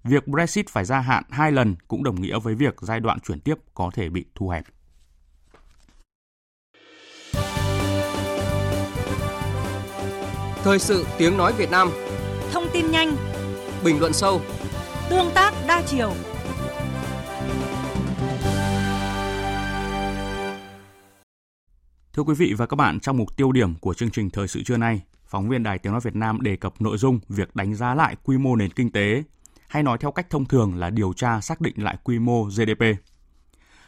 [0.04, 3.40] Việc Brexit phải gia hạn hai lần cũng đồng nghĩa với việc giai đoạn chuyển
[3.40, 4.64] tiếp có thể bị thu hẹp.
[10.64, 11.90] Thời sự tiếng nói Việt Nam
[12.52, 13.16] Thông tin nhanh
[13.84, 14.42] Bình luận sâu
[15.10, 16.14] Tương tác đa chiều
[22.16, 24.64] Thưa quý vị và các bạn, trong mục tiêu điểm của chương trình thời sự
[24.64, 27.76] trưa nay, phóng viên Đài Tiếng nói Việt Nam đề cập nội dung việc đánh
[27.76, 29.24] giá lại quy mô nền kinh tế,
[29.68, 32.84] hay nói theo cách thông thường là điều tra xác định lại quy mô GDP.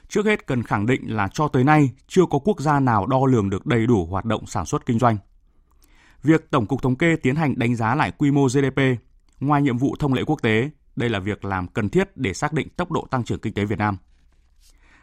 [0.08, 3.26] Trước hết cần khẳng định là cho tới nay chưa có quốc gia nào đo
[3.26, 5.18] lường được đầy đủ hoạt động sản xuất kinh doanh.
[6.24, 8.82] Việc Tổng cục Thống kê tiến hành đánh giá lại quy mô GDP,
[9.40, 12.54] ngoài nhiệm vụ thông lệ quốc tế, đây là việc làm cần thiết để xác
[12.54, 13.98] định tốc độ tăng trưởng kinh tế Việt Nam.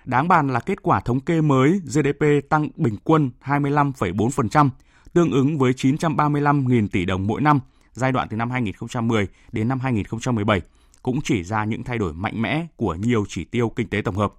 [0.05, 4.71] Đáng bàn là kết quả thống kê mới GDP tăng bình quân 25,4%,
[5.13, 7.61] tương ứng với 935.000 tỷ đồng mỗi năm
[7.93, 10.61] giai đoạn từ năm 2010 đến năm 2017
[11.03, 14.17] cũng chỉ ra những thay đổi mạnh mẽ của nhiều chỉ tiêu kinh tế tổng
[14.17, 14.33] hợp.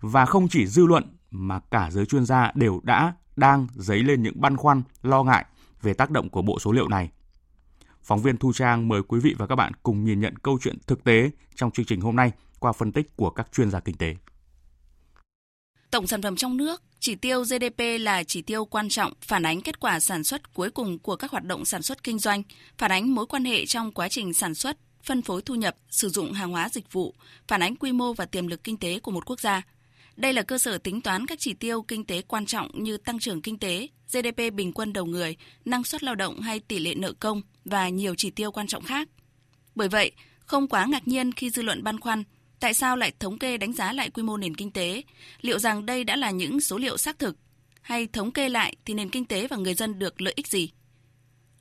[0.00, 4.22] Và không chỉ dư luận mà cả giới chuyên gia đều đã đang dấy lên
[4.22, 5.44] những băn khoăn, lo ngại
[5.82, 7.10] về tác động của bộ số liệu này.
[8.02, 10.78] Phóng viên Thu Trang mời quý vị và các bạn cùng nhìn nhận câu chuyện
[10.86, 13.96] thực tế trong chương trình hôm nay qua phân tích của các chuyên gia kinh
[13.96, 14.16] tế.
[15.90, 19.60] Tổng sản phẩm trong nước, chỉ tiêu GDP là chỉ tiêu quan trọng phản ánh
[19.60, 22.42] kết quả sản xuất cuối cùng của các hoạt động sản xuất kinh doanh,
[22.78, 26.08] phản ánh mối quan hệ trong quá trình sản xuất, phân phối thu nhập, sử
[26.08, 27.14] dụng hàng hóa dịch vụ,
[27.48, 29.62] phản ánh quy mô và tiềm lực kinh tế của một quốc gia.
[30.16, 33.18] Đây là cơ sở tính toán các chỉ tiêu kinh tế quan trọng như tăng
[33.18, 36.94] trưởng kinh tế, GDP bình quân đầu người, năng suất lao động hay tỷ lệ
[36.94, 39.08] nợ công và nhiều chỉ tiêu quan trọng khác.
[39.74, 42.24] Bởi vậy, không quá ngạc nhiên khi dư luận băn khoăn
[42.60, 45.02] tại sao lại thống kê đánh giá lại quy mô nền kinh tế?
[45.40, 47.36] Liệu rằng đây đã là những số liệu xác thực?
[47.82, 50.70] Hay thống kê lại thì nền kinh tế và người dân được lợi ích gì?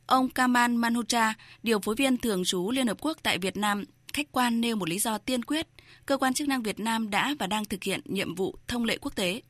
[0.06, 1.34] Ông Kamal Manhotra,
[1.64, 3.84] điều phối viên thường trú Liên Hợp Quốc tại Việt Nam,
[4.14, 5.68] khách quan nêu một lý do tiên quyết,
[6.06, 8.98] cơ quan chức năng Việt Nam đã và đang thực hiện nhiệm vụ thông lệ
[9.02, 9.42] quốc tế.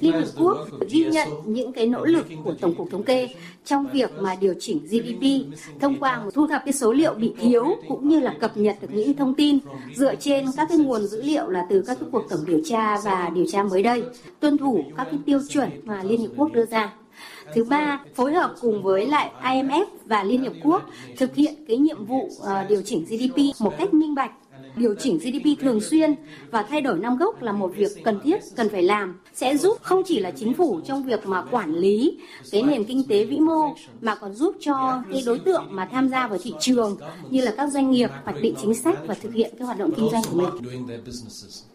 [0.00, 3.28] Liên Hợp Quốc ghi nhận những cái nỗ lực của Tổng cục Thống kê
[3.64, 5.24] trong việc mà điều chỉnh GDP
[5.80, 8.76] thông qua một thu thập cái số liệu bị thiếu cũng như là cập nhật
[8.80, 9.58] được những thông tin
[9.94, 12.96] dựa trên các cái nguồn dữ liệu là từ các cái cuộc tổng điều tra
[13.04, 14.02] và điều tra mới đây,
[14.40, 16.92] tuân thủ các cái tiêu chuẩn mà Liên Hợp Quốc đưa ra.
[17.54, 21.76] Thứ ba, phối hợp cùng với lại IMF và Liên Hợp Quốc thực hiện cái
[21.76, 24.30] nhiệm vụ uh, điều chỉnh GDP một cách minh bạch
[24.76, 26.14] điều chỉnh GDP thường xuyên
[26.50, 29.78] và thay đổi năm gốc là một việc cần thiết cần phải làm sẽ giúp
[29.82, 32.18] không chỉ là chính phủ trong việc mà quản lý
[32.50, 36.08] cái nền kinh tế vĩ mô mà còn giúp cho cái đối tượng mà tham
[36.08, 36.96] gia vào thị trường
[37.30, 39.90] như là các doanh nghiệp hoạch định chính sách và thực hiện cái hoạt động
[39.96, 40.86] kinh doanh của mình.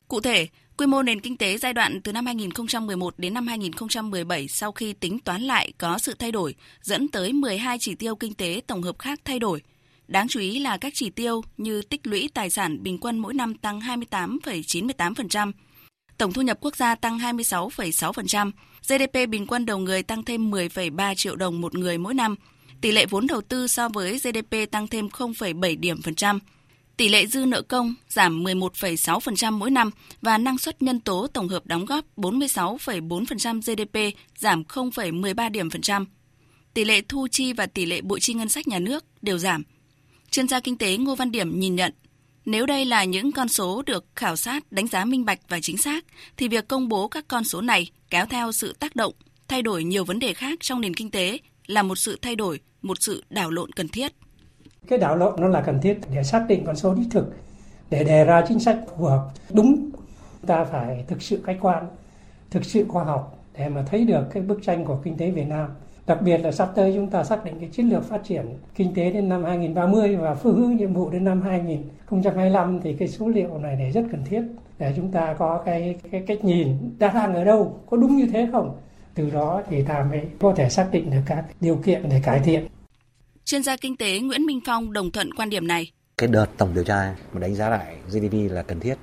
[0.07, 4.47] Cụ thể, quy mô nền kinh tế giai đoạn từ năm 2011 đến năm 2017
[4.47, 8.33] sau khi tính toán lại có sự thay đổi, dẫn tới 12 chỉ tiêu kinh
[8.33, 9.61] tế tổng hợp khác thay đổi–
[10.07, 13.33] Đáng chú ý là các chỉ tiêu như tích lũy tài sản bình quân mỗi
[13.33, 15.51] năm tăng 28,98%,
[16.17, 18.51] tổng thu nhập quốc gia tăng 26,6%,
[18.87, 22.35] GDP bình quân đầu người tăng thêm 10,3 triệu đồng một người mỗi năm,
[22.81, 26.39] tỷ lệ vốn đầu tư so với GDP tăng thêm 0,7 điểm phần trăm,
[26.97, 29.89] tỷ lệ dư nợ công giảm 11,6% mỗi năm
[30.21, 35.81] và năng suất nhân tố tổng hợp đóng góp 46,4% GDP giảm 0,13 điểm phần
[35.81, 36.05] trăm.
[36.73, 39.63] Tỷ lệ thu chi và tỷ lệ bội chi ngân sách nhà nước đều giảm.
[40.33, 41.93] Chuyên gia kinh tế Ngô Văn Điểm nhìn nhận,
[42.45, 45.77] nếu đây là những con số được khảo sát, đánh giá minh bạch và chính
[45.77, 46.05] xác,
[46.37, 49.13] thì việc công bố các con số này kéo theo sự tác động,
[49.47, 52.59] thay đổi nhiều vấn đề khác trong nền kinh tế là một sự thay đổi,
[52.81, 54.11] một sự đảo lộn cần thiết.
[54.87, 57.25] Cái đảo lộn nó là cần thiết để xác định con số đích thực,
[57.89, 59.89] để đề ra chính sách phù hợp đúng.
[60.47, 61.87] Ta phải thực sự khách quan,
[62.49, 65.47] thực sự khoa học để mà thấy được cái bức tranh của kinh tế Việt
[65.47, 65.69] Nam
[66.07, 68.93] Đặc biệt là sắp tới chúng ta xác định cái chiến lược phát triển kinh
[68.93, 73.27] tế đến năm 2030 và phương hướng nhiệm vụ đến năm 2025 thì cái số
[73.27, 74.41] liệu này để rất cần thiết
[74.79, 76.67] để chúng ta có cái cái cách nhìn
[76.99, 78.77] đã đang ở đâu, có đúng như thế không?
[79.15, 82.39] Từ đó thì ta mới có thể xác định được các điều kiện để cải
[82.39, 82.67] thiện.
[83.45, 85.91] Chuyên gia kinh tế Nguyễn Minh Phong đồng thuận quan điểm này.
[86.17, 88.95] Cái đợt tổng điều tra mà đánh giá lại GDP là cần thiết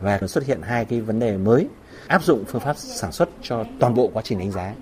[0.00, 1.66] và xuất hiện hai cái vấn đề mới
[2.06, 4.74] áp dụng phương pháp sản xuất cho toàn bộ quá trình đánh giá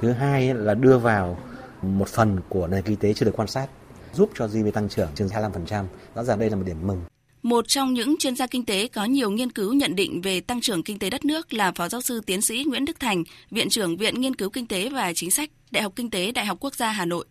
[0.00, 1.38] thứ hai là đưa vào
[1.82, 3.66] một phần của nền kinh tế chưa được quan sát
[4.14, 5.84] giúp cho GDP tăng trưởng trên 25%.
[6.14, 7.00] Rõ ràng đây là một điểm mừng.
[7.42, 10.60] Một trong những chuyên gia kinh tế có nhiều nghiên cứu nhận định về tăng
[10.60, 13.68] trưởng kinh tế đất nước là Phó giáo sư tiến sĩ Nguyễn Đức Thành, Viện
[13.68, 16.58] trưởng Viện Nghiên cứu Kinh tế và Chính sách, Đại học Kinh tế Đại học
[16.60, 17.26] Quốc gia Hà Nội.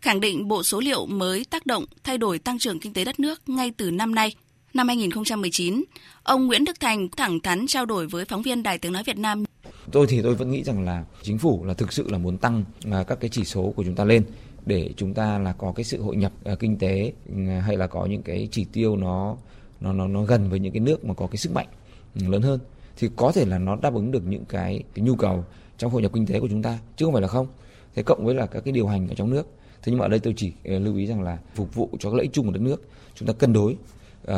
[0.00, 3.20] Khẳng định bộ số liệu mới tác động thay đổi tăng trưởng kinh tế đất
[3.20, 4.34] nước ngay từ năm nay,
[4.74, 5.84] năm 2019.
[6.22, 9.18] Ông Nguyễn Đức Thành thẳng thắn trao đổi với phóng viên Đài Tiếng Nói Việt
[9.18, 9.44] Nam
[9.90, 12.64] tôi thì tôi vẫn nghĩ rằng là chính phủ là thực sự là muốn tăng
[12.90, 14.24] à, các cái chỉ số của chúng ta lên
[14.66, 17.86] để chúng ta là có cái sự hội nhập à, kinh tế ừ, hay là
[17.86, 19.36] có những cái chỉ tiêu nó
[19.80, 21.66] nó nó nó gần với những cái nước mà có cái sức mạnh
[22.14, 22.60] ừ, lớn hơn.
[22.96, 25.44] Thì có thể là nó đáp ứng được những cái, cái nhu cầu
[25.78, 27.46] trong hội nhập kinh tế của chúng ta chứ không phải là không.
[27.94, 29.46] Thế cộng với là các cái điều hành ở trong nước.
[29.82, 32.10] Thế nhưng mà ở đây tôi chỉ à, lưu ý rằng là phục vụ cho
[32.10, 33.76] cái lợi ích chung của đất nước chúng ta cân đối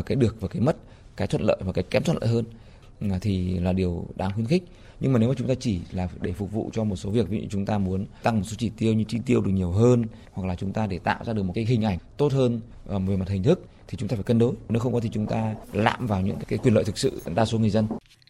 [0.06, 0.76] cái được và cái mất
[1.16, 2.44] cái thuận lợi và cái kém thuận lợi hơn
[3.20, 4.64] thì là điều đáng khuyến khích
[5.04, 7.28] nhưng mà nếu mà chúng ta chỉ là để phục vụ cho một số việc
[7.28, 9.70] ví dụ chúng ta muốn tăng một số chỉ tiêu như chi tiêu được nhiều
[9.70, 12.60] hơn hoặc là chúng ta để tạo ra được một cái hình ảnh tốt hơn
[12.86, 14.54] ờ, về mặt hình thức thì chúng ta phải cân đối.
[14.68, 17.44] Nếu không có thì chúng ta lạm vào những cái quyền lợi thực sự đa
[17.44, 17.86] số người dân.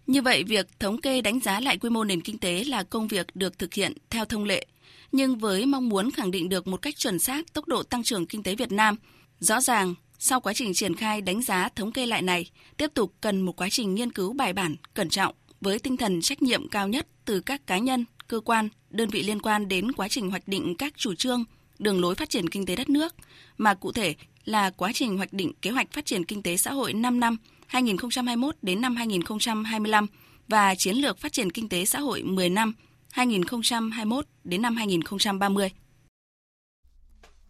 [0.06, 3.08] Như vậy, việc thống kê đánh giá lại quy mô nền kinh tế là công
[3.08, 4.66] việc được thực hiện theo thông lệ,
[5.12, 8.26] nhưng với mong muốn khẳng định được một cách chuẩn xác tốc độ tăng trưởng
[8.26, 8.96] kinh tế Việt Nam,
[9.38, 13.12] rõ ràng sau quá trình triển khai đánh giá thống kê lại này, tiếp tục
[13.20, 16.68] cần một quá trình nghiên cứu bài bản, cẩn trọng với tinh thần trách nhiệm
[16.68, 20.30] cao nhất từ các cá nhân, cơ quan, đơn vị liên quan đến quá trình
[20.30, 21.44] hoạch định các chủ trương,
[21.78, 23.14] đường lối phát triển kinh tế đất nước,
[23.58, 26.72] mà cụ thể là quá trình hoạch định kế hoạch phát triển kinh tế xã
[26.72, 30.06] hội 5 năm 2021 đến năm 2025
[30.48, 32.72] và chiến lược phát triển kinh tế xã hội 10 năm
[33.12, 35.70] 2021 đến năm 2030.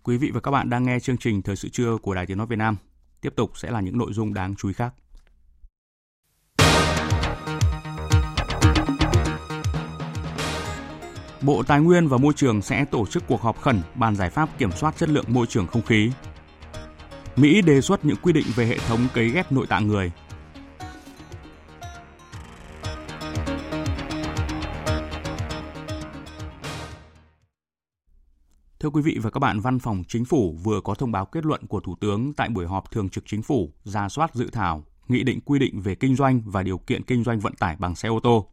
[0.02, 2.38] Quý vị và các bạn đang nghe chương trình Thời sự trưa của Đài Tiếng
[2.38, 2.76] nói Việt Nam.
[3.20, 4.94] Tiếp tục sẽ là những nội dung đáng chú ý khác.
[11.44, 14.58] Bộ Tài nguyên và Môi trường sẽ tổ chức cuộc họp khẩn bàn giải pháp
[14.58, 16.10] kiểm soát chất lượng môi trường không khí
[17.36, 20.12] Mỹ đề xuất những quy định về hệ thống cấy ghép nội tạng người.
[28.80, 31.44] Thưa quý vị và các bạn, Văn phòng Chính phủ vừa có thông báo kết
[31.44, 34.84] luận của Thủ tướng tại buổi họp thường trực Chính phủ ra soát dự thảo
[35.08, 37.94] nghị định quy định về kinh doanh và điều kiện kinh doanh vận tải bằng
[37.94, 38.48] xe ô tô.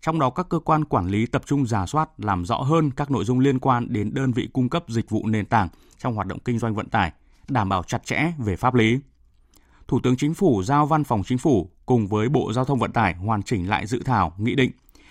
[0.00, 3.10] Trong đó các cơ quan quản lý tập trung giả soát làm rõ hơn các
[3.10, 6.26] nội dung liên quan đến đơn vị cung cấp dịch vụ nền tảng trong hoạt
[6.26, 7.12] động kinh doanh vận tải–
[7.50, 8.98] đảm bảo chặt chẽ về pháp lý.
[9.88, 12.92] Thủ tướng Chính phủ giao Văn phòng Chính phủ cùng với Bộ Giao thông Vận
[12.92, 14.70] tải hoàn chỉnh lại dự thảo nghị định,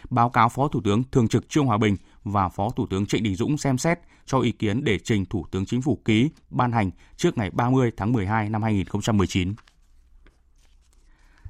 [0.09, 3.23] báo cáo Phó Thủ tướng Thường trực Trương Hòa Bình và Phó Thủ tướng Trịnh
[3.23, 6.71] Đình Dũng xem xét cho ý kiến để trình Thủ tướng Chính phủ ký ban
[6.71, 9.53] hành trước ngày 30 tháng 12 năm 2019.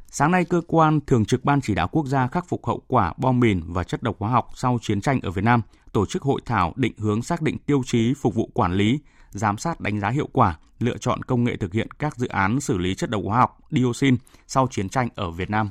[0.08, 3.14] Sáng nay, cơ quan thường trực Ban chỉ đạo quốc gia khắc phục hậu quả
[3.18, 6.22] bom mìn và chất độc hóa học sau chiến tranh ở Việt Nam tổ chức
[6.22, 10.00] hội thảo định hướng xác định tiêu chí phục vụ quản lý, giám sát đánh
[10.00, 13.10] giá hiệu quả, lựa chọn công nghệ thực hiện các dự án xử lý chất
[13.10, 14.18] độc hóa học dioxin
[14.48, 15.70] sau chiến tranh ở Việt Nam.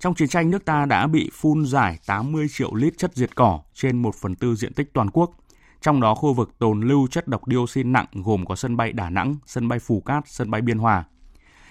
[0.00, 3.60] Trong chiến tranh, nước ta đã bị phun giải 80 triệu lít chất diệt cỏ
[3.74, 5.30] trên 1 phần tư diện tích toàn quốc.
[5.80, 9.10] Trong đó, khu vực tồn lưu chất độc dioxin nặng gồm có sân bay Đà
[9.10, 11.04] Nẵng, sân bay Phù Cát, sân bay Biên Hòa.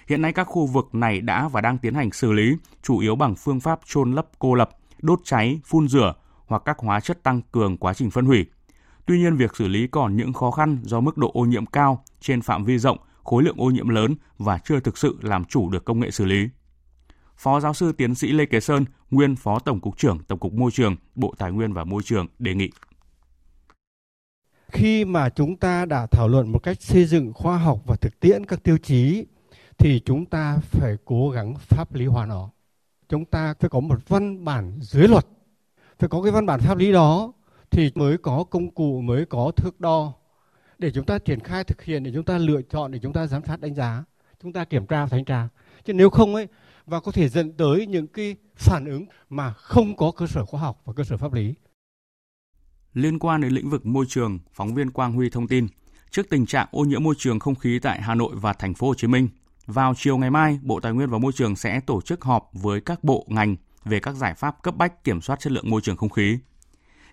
[0.08, 3.16] Hiện nay các khu vực này đã và đang tiến hành xử lý, chủ yếu
[3.16, 4.70] bằng phương pháp chôn lấp cô lập,
[5.02, 6.14] đốt cháy, phun rửa
[6.46, 8.46] hoặc các hóa chất tăng cường quá trình phân hủy.
[9.06, 12.04] Tuy nhiên, việc xử lý còn những khó khăn do mức độ ô nhiễm cao
[12.20, 15.70] trên phạm vi rộng, khối lượng ô nhiễm lớn và chưa thực sự làm chủ
[15.70, 16.48] được công nghệ xử lý.
[17.36, 20.52] Phó giáo sư tiến sĩ Lê Kế Sơn, nguyên Phó Tổng cục trưởng Tổng cục
[20.52, 22.70] Môi trường, Bộ Tài nguyên và Môi trường đề nghị.
[24.72, 28.20] Khi mà chúng ta đã thảo luận một cách xây dựng khoa học và thực
[28.20, 29.24] tiễn các tiêu chí
[29.78, 32.50] thì chúng ta phải cố gắng pháp lý hóa nó.
[33.08, 35.26] Chúng ta phải có một văn bản dưới luật.
[35.98, 37.32] Phải có cái văn bản pháp lý đó
[37.70, 40.12] thì mới có công cụ, mới có thước đo
[40.78, 43.26] để chúng ta triển khai thực hiện, để chúng ta lựa chọn, để chúng ta
[43.26, 44.04] giám sát đánh giá,
[44.42, 45.48] chúng ta kiểm tra thanh tra.
[45.84, 46.48] Chứ nếu không ấy
[46.86, 50.60] và có thể dẫn tới những cái phản ứng mà không có cơ sở khoa
[50.60, 51.54] học và cơ sở pháp lý.
[52.94, 55.66] Liên quan đến lĩnh vực môi trường, phóng viên Quang Huy thông tin,
[56.10, 58.86] trước tình trạng ô nhiễm môi trường không khí tại Hà Nội và thành phố
[58.86, 59.28] Hồ Chí Minh,
[59.68, 62.80] vào chiều ngày mai, Bộ Tài nguyên và Môi trường sẽ tổ chức họp với
[62.80, 65.96] các bộ ngành về các giải pháp cấp bách kiểm soát chất lượng môi trường
[65.96, 66.38] không khí.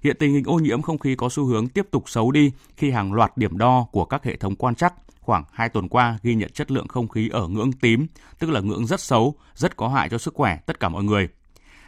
[0.04, 2.92] Hiện tình hình ô nhiễm không khí có xu hướng tiếp tục xấu đi khi
[2.92, 6.36] hàng loạt điểm đo của các hệ thống quan trắc khoảng 2 tuần qua ghi
[6.36, 8.08] nhận chất lượng không khí ở ngưỡng tím,
[8.40, 11.28] tức là ngưỡng rất xấu, rất có hại cho sức khỏe tất cả mọi người.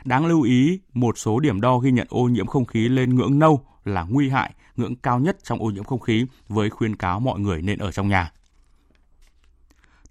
[0.06, 3.40] Đáng lưu ý, một số điểm đo ghi nhận ô nhiễm không khí lên ngưỡng
[3.40, 7.20] nâu là nguy hại, ngưỡng cao nhất trong ô nhiễm không khí với khuyên cáo
[7.20, 8.32] mọi người nên ở trong nhà.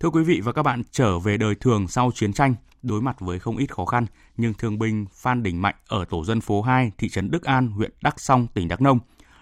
[0.00, 3.16] Thưa quý vị và các bạn, trở về đời thường sau chiến tranh, đối mặt
[3.20, 4.06] với không ít khó khăn,
[4.36, 7.68] nhưng thương binh Phan Đình Mạnh ở tổ dân phố 2, thị trấn Đức An,
[7.68, 8.98] huyện Đắk Song, tỉnh Đắk Nông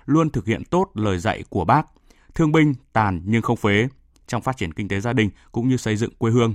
[0.07, 1.87] luôn thực hiện tốt lời dạy của bác,
[2.35, 3.89] thương binh tàn nhưng không phế
[4.27, 6.55] trong phát triển kinh tế gia đình cũng như xây dựng quê hương.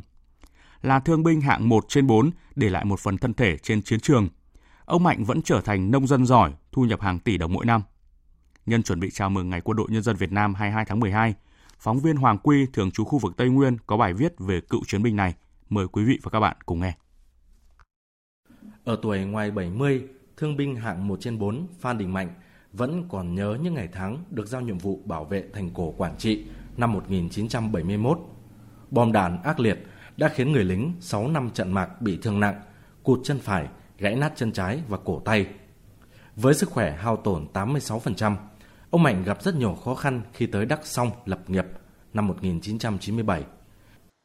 [0.82, 4.00] Là thương binh hạng 1 trên 4 để lại một phần thân thể trên chiến
[4.00, 4.28] trường,
[4.86, 7.82] ông Mạnh vẫn trở thành nông dân giỏi, thu nhập hàng tỷ đồng mỗi năm.
[8.66, 11.34] Nhân chuẩn bị chào mừng Ngày Quân đội Nhân dân Việt Nam 22 tháng 12,
[11.80, 14.82] phóng viên Hoàng Quy thường trú khu vực Tây Nguyên có bài viết về cựu
[14.88, 15.34] chiến binh này.
[15.70, 16.94] Mời quý vị và các bạn cùng nghe.
[18.84, 20.04] Ở tuổi ngoài 70,
[20.38, 22.30] thương binh hạng 1 trên 4 Phan Đình Mạnh
[22.74, 26.16] vẫn còn nhớ những ngày tháng được giao nhiệm vụ bảo vệ thành cổ Quảng
[26.18, 26.46] Trị
[26.78, 28.20] năm 1971.
[28.92, 29.80] Bom đạn ác liệt
[30.18, 32.62] đã khiến người lính 6 năm trận mạc bị thương nặng,
[33.04, 33.68] cụt chân phải,
[33.98, 35.48] gãy nát chân trái và cổ tay.
[36.36, 38.36] Với sức khỏe hao tổn 86%,
[38.92, 41.66] ông Mạnh gặp rất nhiều khó khăn khi tới Đắk Song lập nghiệp
[42.14, 43.44] năm 1997.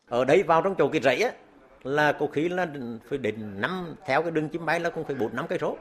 [0.08, 1.30] Ở đấy vào trong chỗ cái rẫy á,
[1.82, 2.66] là có khi là
[3.08, 5.76] phải đến năm theo cái đường chim bay là cũng phải bốn năm cây số.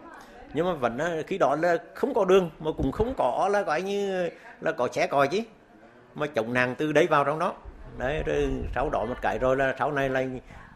[0.53, 3.61] Nhưng mà vẫn ờ, khi đó là không có đường mà cũng không có là
[3.61, 4.29] gọi như
[4.61, 5.39] là có xe còi chứ.
[6.15, 7.53] Mà chống nàng từ đấy vào trong đó.
[7.97, 10.25] Đấy rồi sau đó một cái rồi là sau này là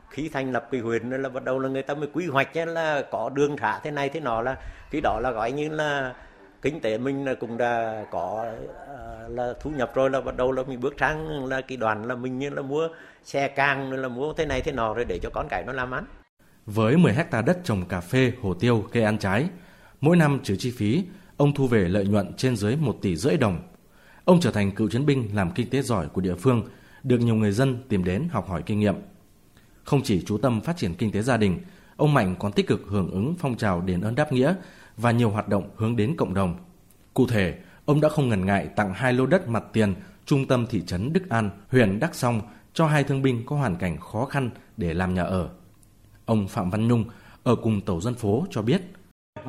[0.09, 3.03] khi thành lập cái huyện là bắt đầu là người ta mới quy hoạch là
[3.11, 4.55] có đường thả thế này thế nọ là
[4.89, 6.13] khi đó là gọi như là
[6.61, 8.45] kinh tế mình là cũng đã có
[8.87, 12.03] à, là thu nhập rồi là bắt đầu là mình bước sang là cái đoàn
[12.03, 12.87] là mình như là mua
[13.23, 15.91] xe càng là mua thế này thế nọ rồi để cho con cái nó làm
[15.91, 16.05] ăn.
[16.65, 19.49] Với 10 hecta đất trồng cà phê, hồ tiêu, cây ăn trái,
[20.01, 21.03] mỗi năm trừ chi phí,
[21.37, 23.59] ông thu về lợi nhuận trên dưới 1 tỷ rưỡi đồng.
[24.25, 26.67] Ông trở thành cựu chiến binh làm kinh tế giỏi của địa phương,
[27.03, 28.95] được nhiều người dân tìm đến học hỏi kinh nghiệm.
[29.83, 31.59] Không chỉ chú tâm phát triển kinh tế gia đình,
[31.97, 34.53] ông Mạnh còn tích cực hưởng ứng phong trào đền ơn đáp nghĩa
[34.97, 36.55] và nhiều hoạt động hướng đến cộng đồng.
[37.13, 39.95] Cụ thể, ông đã không ngần ngại tặng hai lô đất mặt tiền
[40.25, 42.41] trung tâm thị trấn Đức An, huyện Đắc Song
[42.73, 45.49] cho hai thương binh có hoàn cảnh khó khăn để làm nhà ở.
[46.25, 47.05] Ông Phạm Văn Nhung
[47.43, 48.81] ở cùng tổ dân phố cho biết.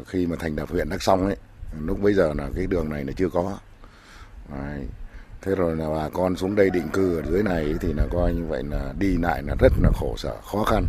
[0.07, 1.37] Khi mà thành lập huyện Đắc Song ấy,
[1.81, 3.59] lúc bây giờ là cái đường này là chưa có.
[4.53, 4.87] Đấy.
[5.43, 8.35] Thế rồi là bà con xuống đây định cư ở dưới này thì là coi
[8.35, 10.87] như vậy là đi lại là rất là khổ sở, khó khăn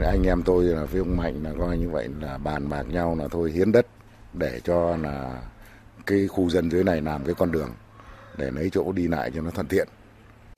[0.00, 3.16] anh em tôi là với ông mạnh là coi như vậy, là bàn bạc nhau
[3.18, 3.86] là thôi, hiến đất
[4.32, 5.42] để cho là
[6.06, 7.70] cái khu dân dưới này làm cái con đường
[8.38, 9.88] để lấy chỗ đi lại cho nó thuận tiện.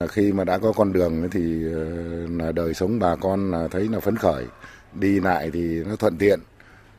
[0.09, 1.83] Khi mà đã có con đường thì ờ,
[2.27, 4.45] là đời sống bà con là thấy là phấn khởi,
[4.93, 6.39] đi lại thì nó thuận tiện,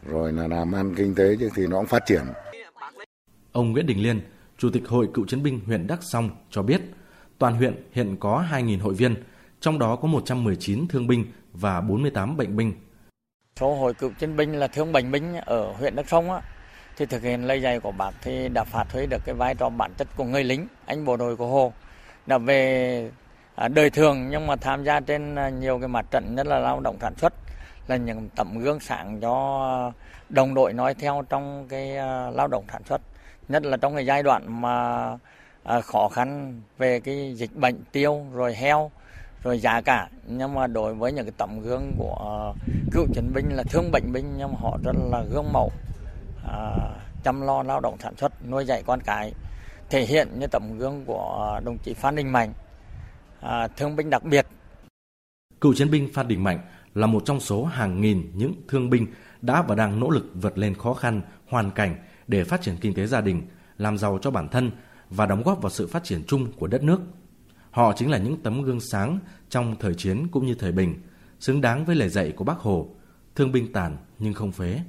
[0.07, 2.22] rồi là làm ăn kinh tế chứ thì nó cũng phát triển.
[3.53, 4.20] Ông Nguyễn Đình Liên,
[4.59, 6.81] Chủ tịch Hội Cựu chiến binh huyện Đắc Song cho biết,
[7.39, 9.14] toàn huyện hiện có 2.000 hội viên,
[9.61, 12.72] trong đó có 119 thương binh và 48 bệnh binh.
[13.61, 16.40] Số hội cựu chiến binh là thương bệnh binh ở huyện Đắk Sông á,
[16.96, 19.68] thì thực hiện lời dạy của bác thì đã phát huy được cái vai trò
[19.68, 21.72] bản chất của người lính, anh bộ đội của Hồ.
[22.26, 23.11] là về
[23.55, 26.59] à, đời thường nhưng mà tham gia trên à, nhiều cái mặt trận nhất là
[26.59, 27.32] lao động sản xuất
[27.86, 29.76] là những tấm gương sáng cho à,
[30.28, 31.90] đồng đội nói theo trong cái
[32.32, 33.01] lao động sản xuất
[33.49, 35.09] nhất là trong cái giai đoạn mà
[35.82, 38.90] khó khăn về cái dịch bệnh tiêu rồi heo
[39.49, 42.55] rồi giá cả nhưng mà đối với những cái tấm gương của ờ,
[42.92, 45.72] cựu chiến binh là thương bệnh binh nhưng mà họ rất là gương mẫu
[46.49, 46.70] à,
[47.24, 49.32] chăm lo lao động sản xuất nuôi dạy con cái
[49.90, 52.53] thể hiện như tấm gương của đồng chí Phan Đình Mạnh
[53.40, 54.46] à, thương binh đặc biệt.
[55.61, 56.59] Cựu chiến binh Phan Đình Mạnh
[56.94, 59.07] là một trong số hàng nghìn những thương binh
[59.42, 61.96] đã và đang nỗ lực vượt lên khó khăn hoàn cảnh
[62.26, 63.42] để phát triển kinh tế gia đình
[63.78, 64.70] làm giàu cho bản thân
[65.11, 67.01] và đóng góp vào sự phát triển chung của đất nước.
[67.71, 71.03] Họ chính là những tấm gương sáng trong thời chiến cũng như thời bình,
[71.41, 72.95] xứng đáng với lời dạy của Bác Hồ,
[73.35, 74.81] thương binh tàn nhưng không phế.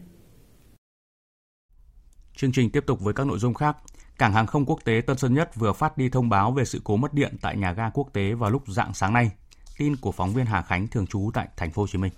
[2.36, 3.78] Chương trình tiếp tục với các nội dung khác.
[4.18, 6.82] Cảng hàng không quốc tế Tân Sơn Nhất vừa phát đi thông báo về sự
[6.84, 9.32] cố mất điện tại nhà ga quốc tế vào lúc dạng sáng nay.
[9.78, 12.12] Tin của phóng viên Hà Khánh thường trú tại thành phố Hồ Chí Minh.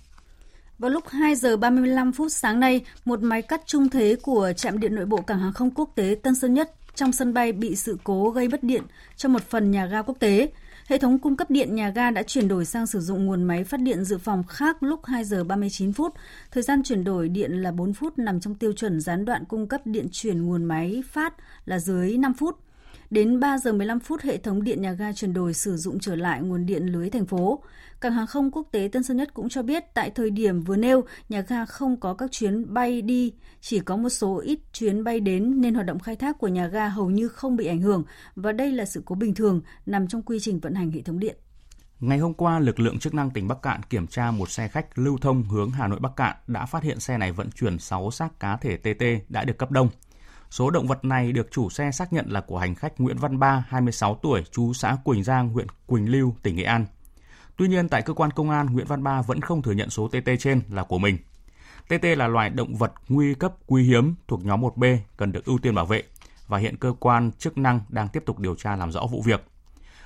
[0.79, 4.79] Vào lúc 2 giờ 35 phút sáng nay, một máy cắt trung thế của trạm
[4.79, 7.75] điện nội bộ cảng hàng không quốc tế Tân Sơn Nhất trong sân bay bị
[7.75, 8.83] sự cố gây mất điện
[9.15, 10.51] cho một phần nhà ga quốc tế.
[10.87, 13.63] Hệ thống cung cấp điện nhà ga đã chuyển đổi sang sử dụng nguồn máy
[13.63, 16.13] phát điện dự phòng khác lúc 2 giờ 39 phút.
[16.51, 19.67] Thời gian chuyển đổi điện là 4 phút nằm trong tiêu chuẩn gián đoạn cung
[19.67, 21.33] cấp điện chuyển nguồn máy phát
[21.65, 22.57] là dưới 5 phút.
[23.11, 26.15] Đến 3 giờ 15 phút, hệ thống điện nhà ga chuyển đổi sử dụng trở
[26.15, 27.63] lại nguồn điện lưới thành phố.
[28.01, 30.75] Cảng hàng không quốc tế Tân Sơn Nhất cũng cho biết tại thời điểm vừa
[30.75, 35.03] nêu, nhà ga không có các chuyến bay đi, chỉ có một số ít chuyến
[35.03, 37.81] bay đến nên hoạt động khai thác của nhà ga hầu như không bị ảnh
[37.81, 38.03] hưởng
[38.35, 41.19] và đây là sự cố bình thường nằm trong quy trình vận hành hệ thống
[41.19, 41.35] điện.
[41.99, 44.99] Ngày hôm qua, lực lượng chức năng tỉnh Bắc Cạn kiểm tra một xe khách
[44.99, 48.11] lưu thông hướng Hà Nội Bắc Cạn đã phát hiện xe này vận chuyển 6
[48.11, 49.89] xác cá thể TT đã được cấp đông.
[50.51, 53.39] Số động vật này được chủ xe xác nhận là của hành khách Nguyễn Văn
[53.39, 56.85] Ba, 26 tuổi, chú xã Quỳnh Giang, huyện Quỳnh Lưu, tỉnh Nghệ An.
[57.57, 60.07] Tuy nhiên, tại cơ quan công an, Nguyễn Văn Ba vẫn không thừa nhận số
[60.07, 61.17] TT trên là của mình.
[61.87, 65.57] TT là loài động vật nguy cấp quý hiếm thuộc nhóm 1B cần được ưu
[65.57, 66.03] tiên bảo vệ
[66.47, 69.50] và hiện cơ quan chức năng đang tiếp tục điều tra làm rõ vụ việc.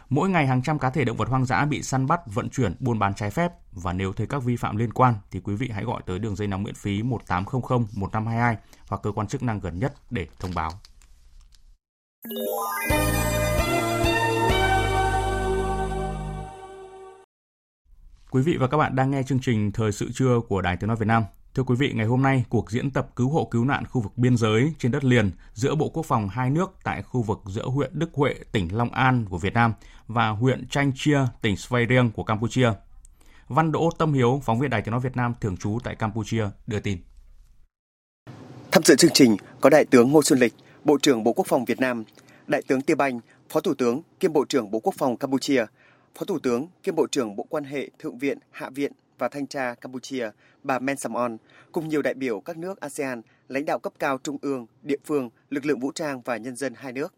[0.09, 2.75] Mỗi ngày hàng trăm cá thể động vật hoang dã bị săn bắt, vận chuyển,
[2.79, 5.69] buôn bán trái phép và nếu thấy các vi phạm liên quan thì quý vị
[5.73, 7.61] hãy gọi tới đường dây nóng miễn phí 1800
[7.95, 10.71] 1522 hoặc cơ quan chức năng gần nhất để thông báo.
[18.31, 20.87] Quý vị và các bạn đang nghe chương trình Thời sự trưa của Đài Tiếng
[20.87, 21.23] Nói Việt Nam.
[21.55, 24.17] Thưa quý vị, ngày hôm nay, cuộc diễn tập cứu hộ cứu nạn khu vực
[24.17, 27.65] biên giới trên đất liền giữa Bộ Quốc phòng hai nước tại khu vực giữa
[27.65, 29.73] huyện Đức Huệ, tỉnh Long An của Việt Nam
[30.07, 32.71] và huyện Chanh Chia, tỉnh Svay Rieng của Campuchia.
[33.47, 36.45] Văn Đỗ Tâm Hiếu, phóng viên Đài Tiếng Nói Việt Nam thường trú tại Campuchia,
[36.67, 36.97] đưa tin.
[38.71, 40.53] Tham dự chương trình có Đại tướng Ngô Xuân Lịch,
[40.83, 42.03] Bộ trưởng Bộ Quốc phòng Việt Nam,
[42.47, 45.65] Đại tướng Tia Banh, Phó Thủ tướng kiêm Bộ trưởng Bộ Quốc phòng Campuchia,
[46.15, 49.47] Phó Thủ tướng kiêm Bộ trưởng Bộ Quan hệ Thượng viện, Hạ viện, và Thanh
[49.47, 50.29] tra Campuchia,
[50.63, 51.37] bà Men Samon,
[51.71, 55.29] cùng nhiều đại biểu các nước ASEAN, lãnh đạo cấp cao trung ương, địa phương,
[55.49, 57.13] lực lượng vũ trang và nhân dân hai nước.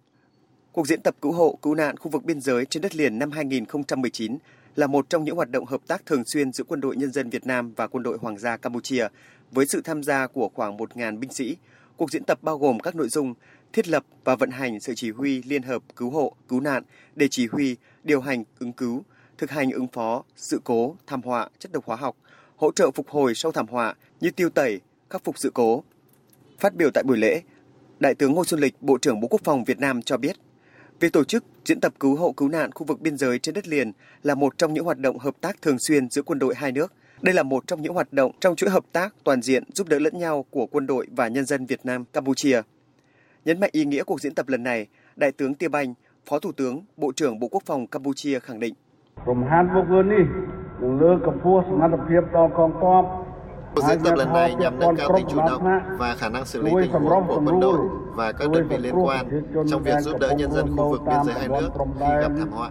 [0.71, 3.31] Cuộc diễn tập cứu hộ, cứu nạn khu vực biên giới trên đất liền năm
[3.31, 4.37] 2019
[4.75, 7.29] là một trong những hoạt động hợp tác thường xuyên giữa Quân đội Nhân dân
[7.29, 9.07] Việt Nam và Quân đội Hoàng gia Campuchia
[9.51, 11.57] với sự tham gia của khoảng 1.000 binh sĩ.
[11.97, 13.33] Cuộc diễn tập bao gồm các nội dung
[13.73, 16.83] thiết lập và vận hành sự chỉ huy liên hợp cứu hộ, cứu nạn
[17.15, 19.03] để chỉ huy, điều hành ứng cứu,
[19.37, 22.15] thực hành ứng phó, sự cố, thảm họa, chất độc hóa học,
[22.55, 25.83] hỗ trợ phục hồi sau thảm họa như tiêu tẩy, khắc phục sự cố.
[26.59, 27.41] Phát biểu tại buổi lễ,
[27.99, 30.35] Đại tướng Ngô Xuân Lịch, Bộ trưởng Bộ Quốc phòng Việt Nam cho biết,
[30.99, 33.67] việc tổ chức diễn tập cứu hộ cứu nạn khu vực biên giới trên đất
[33.67, 33.91] liền
[34.23, 36.93] là một trong những hoạt động hợp tác thường xuyên giữa quân đội hai nước.
[37.21, 39.99] Đây là một trong những hoạt động trong chuỗi hợp tác toàn diện giúp đỡ
[39.99, 42.61] lẫn nhau của quân đội và nhân dân Việt Nam Campuchia.
[43.45, 45.93] Nhấn mạnh ý nghĩa cuộc diễn tập lần này, Đại tướng Tia Banh,
[46.25, 48.73] Phó Thủ tướng, Bộ trưởng Bộ Quốc phòng Campuchia khẳng định.
[49.25, 49.35] Cuộc
[53.89, 55.63] diễn tập lần này nhằm nâng cao tính chủ động
[55.97, 57.77] và khả năng xử lý tình huống của quân đội
[58.15, 59.25] và các đơn vị liên quan
[59.71, 62.51] trong việc giúp đỡ nhân dân khu vực biên giới hai nước khi gặp thảm
[62.51, 62.69] họa.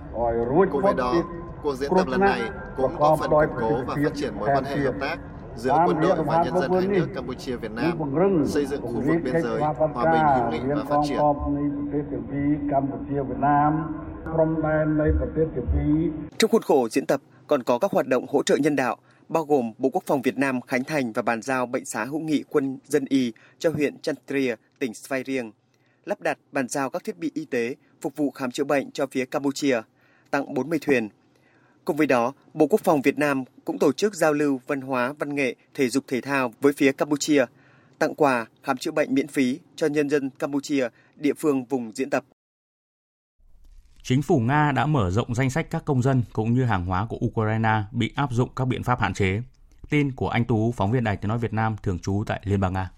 [0.73, 1.15] Cùng với đó,
[1.63, 2.41] cuộc diễn tập lần này
[2.77, 5.19] cũng có phần củng cố và phát triển mối quan hệ hợp tác
[5.57, 7.93] giữa quân đội và nhân dân hai nước Campuchia Việt Nam
[8.47, 9.61] xây dựng khu vực biên giới
[9.95, 11.19] hòa bình hữu nghị và phát triển.
[16.39, 18.97] Trong khuôn khổ diễn tập còn có các hoạt động hỗ trợ nhân đạo,
[19.29, 22.21] bao gồm Bộ Quốc phòng Việt Nam khánh thành và bàn giao bệnh xá hữu
[22.21, 25.53] nghị quân dân y cho huyện Chantria, tỉnh Svay Rieng,
[26.05, 29.07] lắp đặt bàn giao các thiết bị y tế phục vụ khám chữa bệnh cho
[29.07, 29.81] phía Campuchia,
[30.31, 31.09] tặng 40 thuyền.
[31.85, 35.13] Cùng với đó, Bộ Quốc phòng Việt Nam cũng tổ chức giao lưu văn hóa,
[35.19, 37.45] văn nghệ, thể dục thể thao với phía Campuchia,
[37.99, 42.11] tặng quà khám chữa bệnh miễn phí cho nhân dân Campuchia, địa phương vùng diễn
[42.11, 42.25] tập.
[44.09, 47.07] Chính phủ Nga đã mở rộng danh sách các công dân cũng như hàng hóa
[47.09, 49.43] của Ukraine bị áp dụng các biện pháp hạn chế.
[49.91, 52.61] Tin của anh Tú, phóng viên Đài Tiếng Nói Việt Nam thường trú tại Liên
[52.61, 52.91] bang Nga.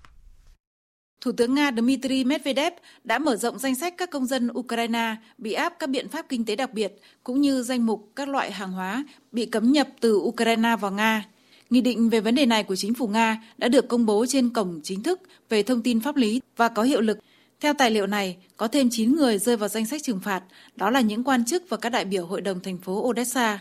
[1.21, 2.73] Thủ tướng Nga Dmitry Medvedev
[3.05, 6.45] đã mở rộng danh sách các công dân Ukraine bị áp các biện pháp kinh
[6.45, 10.17] tế đặc biệt, cũng như danh mục các loại hàng hóa bị cấm nhập từ
[10.17, 11.25] Ukraine vào Nga.
[11.71, 14.51] Nghị định về vấn đề này của chính phủ Nga đã được công bố trên
[14.51, 17.19] cổng chính thức về thông tin pháp lý và có hiệu lực
[17.61, 20.43] theo tài liệu này, có thêm 9 người rơi vào danh sách trừng phạt,
[20.77, 23.59] đó là những quan chức và các đại biểu hội đồng thành phố Odessa.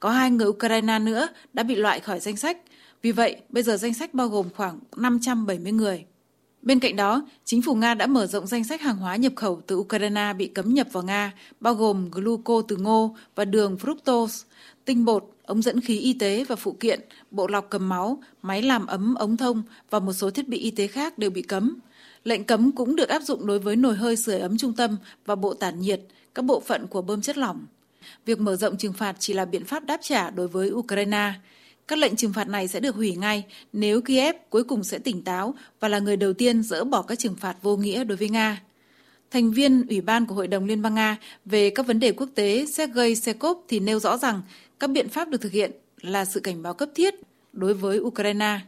[0.00, 2.58] Có hai người Ukraine nữa đã bị loại khỏi danh sách,
[3.02, 6.04] vì vậy bây giờ danh sách bao gồm khoảng 570 người.
[6.62, 9.60] Bên cạnh đó, chính phủ Nga đã mở rộng danh sách hàng hóa nhập khẩu
[9.66, 14.44] từ Ukraine bị cấm nhập vào Nga, bao gồm gluco từ ngô và đường fructose,
[14.84, 18.62] tinh bột, ống dẫn khí y tế và phụ kiện, bộ lọc cầm máu, máy
[18.62, 21.78] làm ấm ống thông và một số thiết bị y tế khác đều bị cấm.
[22.26, 24.96] Lệnh cấm cũng được áp dụng đối với nồi hơi sưởi ấm trung tâm
[25.26, 26.00] và bộ tản nhiệt,
[26.34, 27.66] các bộ phận của bơm chất lỏng.
[28.24, 31.32] Việc mở rộng trừng phạt chỉ là biện pháp đáp trả đối với Ukraine.
[31.88, 35.22] Các lệnh trừng phạt này sẽ được hủy ngay nếu Kiev cuối cùng sẽ tỉnh
[35.22, 38.28] táo và là người đầu tiên dỡ bỏ các trừng phạt vô nghĩa đối với
[38.28, 38.62] Nga.
[39.30, 42.28] Thành viên Ủy ban của Hội đồng Liên bang Nga về các vấn đề quốc
[42.34, 44.42] tế Sergei Sekov thì nêu rõ rằng
[44.80, 45.70] các biện pháp được thực hiện
[46.00, 47.14] là sự cảnh báo cấp thiết
[47.52, 48.60] đối với Ukraine.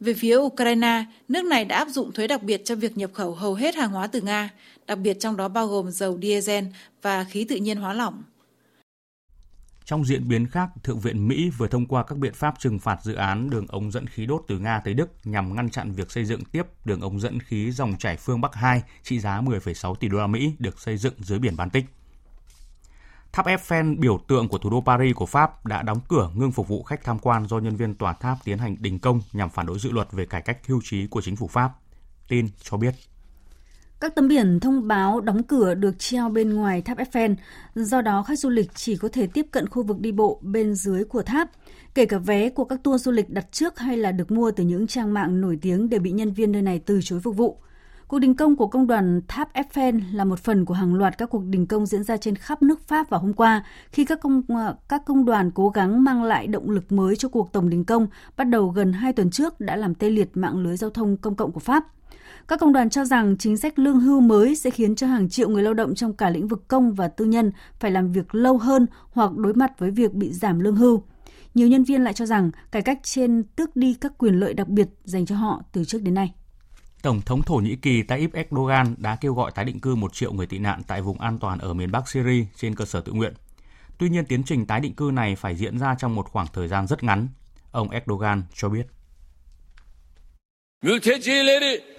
[0.00, 3.34] Về phía Ukraine, nước này đã áp dụng thuế đặc biệt cho việc nhập khẩu
[3.34, 4.50] hầu hết hàng hóa từ Nga,
[4.86, 6.64] đặc biệt trong đó bao gồm dầu diesel
[7.02, 8.22] và khí tự nhiên hóa lỏng.
[9.84, 12.98] Trong diễn biến khác, Thượng viện Mỹ vừa thông qua các biện pháp trừng phạt
[13.02, 16.10] dự án đường ống dẫn khí đốt từ Nga tới Đức nhằm ngăn chặn việc
[16.10, 19.94] xây dựng tiếp đường ống dẫn khí dòng chảy phương Bắc 2 trị giá 10,6
[19.94, 21.84] tỷ đô la Mỹ được xây dựng dưới biển Baltic.
[23.38, 26.68] Tháp Eiffel, biểu tượng của thủ đô Paris của Pháp, đã đóng cửa ngưng phục
[26.68, 29.66] vụ khách tham quan do nhân viên tòa tháp tiến hành đình công nhằm phản
[29.66, 31.70] đối dự luật về cải cách hưu trí của chính phủ Pháp.
[32.28, 32.94] Tin cho biết.
[34.00, 37.34] Các tấm biển thông báo đóng cửa được treo bên ngoài tháp Eiffel,
[37.74, 40.74] do đó khách du lịch chỉ có thể tiếp cận khu vực đi bộ bên
[40.74, 41.50] dưới của tháp.
[41.94, 44.64] Kể cả vé của các tour du lịch đặt trước hay là được mua từ
[44.64, 47.58] những trang mạng nổi tiếng đều bị nhân viên nơi này từ chối phục vụ.
[48.08, 51.30] Cuộc đình công của công đoàn Tháp Eiffel là một phần của hàng loạt các
[51.30, 54.42] cuộc đình công diễn ra trên khắp nước Pháp vào hôm qua, khi các công
[54.48, 57.84] ờ, các công đoàn cố gắng mang lại động lực mới cho cuộc tổng đình
[57.84, 58.06] công
[58.36, 61.34] bắt đầu gần 2 tuần trước đã làm tê liệt mạng lưới giao thông công
[61.34, 61.84] cộng của Pháp.
[62.48, 65.48] Các công đoàn cho rằng chính sách lương hưu mới sẽ khiến cho hàng triệu
[65.48, 68.58] người lao động trong cả lĩnh vực công và tư nhân phải làm việc lâu
[68.58, 71.02] hơn hoặc đối mặt với việc bị giảm lương hưu.
[71.54, 74.68] Nhiều nhân viên lại cho rằng cải cách trên tước đi các quyền lợi đặc
[74.68, 76.34] biệt dành cho họ từ trước đến nay.
[77.08, 80.32] Tổng thống Thổ Nhĩ Kỳ Tayyip Erdogan đã kêu gọi tái định cư một triệu
[80.32, 83.12] người tị nạn tại vùng an toàn ở miền Bắc Syria trên cơ sở tự
[83.12, 83.34] nguyện.
[83.98, 86.68] Tuy nhiên, tiến trình tái định cư này phải diễn ra trong một khoảng thời
[86.68, 87.28] gian rất ngắn.
[87.70, 88.86] Ông Erdogan cho biết.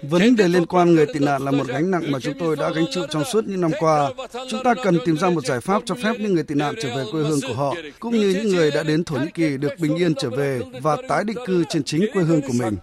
[0.02, 2.70] Vấn đề liên quan người tị nạn là một gánh nặng mà chúng tôi đã
[2.70, 4.12] gánh chịu trong suốt những năm qua.
[4.50, 6.96] Chúng ta cần tìm ra một giải pháp cho phép những người tị nạn trở
[6.96, 9.72] về quê hương của họ, cũng như những người đã đến Thổ Nhĩ Kỳ được
[9.78, 12.76] bình yên trở về và tái định cư trên chính quê hương của mình.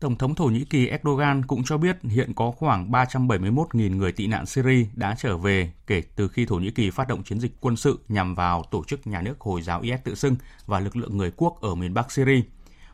[0.00, 4.26] Tổng thống Thổ Nhĩ Kỳ Erdogan cũng cho biết hiện có khoảng 371.000 người tị
[4.26, 7.52] nạn Syria đã trở về kể từ khi Thổ Nhĩ Kỳ phát động chiến dịch
[7.60, 10.36] quân sự nhằm vào tổ chức nhà nước Hồi giáo IS tự xưng
[10.66, 12.42] và lực lượng người quốc ở miền Bắc Syria.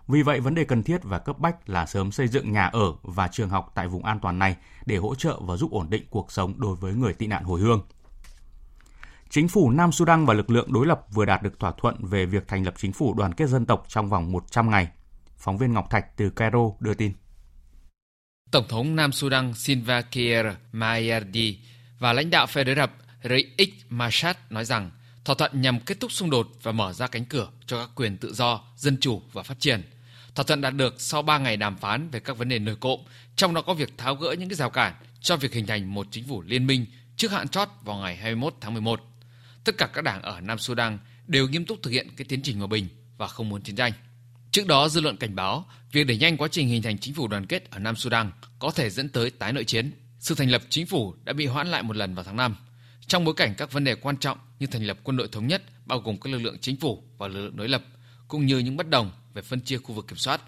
[0.08, 2.92] Vì vậy, vấn đề cần thiết và cấp bách là sớm xây dựng nhà ở
[3.02, 6.04] và trường học tại vùng an toàn này để hỗ trợ và giúp ổn định
[6.10, 7.82] cuộc sống đối với người tị nạn hồi hương.
[9.30, 12.26] Chính phủ Nam Sudan và lực lượng đối lập vừa đạt được thỏa thuận về
[12.26, 14.88] việc thành lập chính phủ đoàn kết dân tộc trong vòng 100 ngày.
[15.36, 17.12] Phóng viên Ngọc Thạch từ Cairo đưa tin.
[18.50, 21.58] Tổng thống Nam Sudan Salva Kiir Mayardi
[21.98, 24.90] và lãnh đạo phe đối lập Riek Machar nói rằng
[25.24, 28.16] thỏa thuận nhằm kết thúc xung đột và mở ra cánh cửa cho các quyền
[28.16, 29.82] tự do, dân chủ và phát triển–
[30.36, 33.00] Thỏa thuận đạt được sau 3 ngày đàm phán về các vấn đề nổi cộm,
[33.36, 36.06] trong đó có việc tháo gỡ những cái rào cản cho việc hình thành một
[36.10, 39.00] chính phủ liên minh trước hạn chót vào ngày 21 tháng 11.
[39.64, 42.58] Tất cả các đảng ở Nam Sudan đều nghiêm túc thực hiện cái tiến trình
[42.58, 43.92] hòa bình và không muốn chiến tranh.
[44.56, 47.28] Trước đó, dư luận cảnh báo việc đẩy nhanh quá trình hình thành chính phủ
[47.28, 49.92] đoàn kết ở Nam Sudan có thể dẫn tới tái nội chiến.
[50.18, 52.56] Sự thành lập chính phủ đã bị hoãn lại một lần vào tháng 5.
[53.06, 55.62] Trong bối cảnh các vấn đề quan trọng như thành lập quân đội thống nhất
[55.86, 57.82] bao gồm các lực lượng chính phủ và lực lượng đối lập,
[58.28, 60.40] cũng như những bất đồng về phân chia khu vực kiểm soát.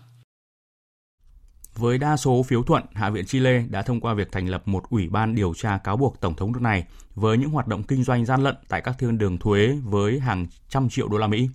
[1.74, 4.84] Với đa số phiếu thuận, Hạ viện Chile đã thông qua việc thành lập một
[4.90, 6.84] ủy ban điều tra cáo buộc Tổng thống nước này
[7.14, 10.46] với những hoạt động kinh doanh gian lận tại các thiên đường thuế với hàng
[10.68, 11.48] trăm triệu đô la Mỹ.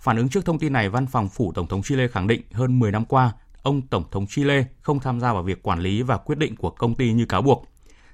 [0.00, 2.78] Phản ứng trước thông tin này, Văn phòng phủ Tổng thống Chile khẳng định hơn
[2.78, 3.32] 10 năm qua,
[3.62, 6.70] ông Tổng thống Chile không tham gia vào việc quản lý và quyết định của
[6.70, 7.66] công ty như cáo buộc.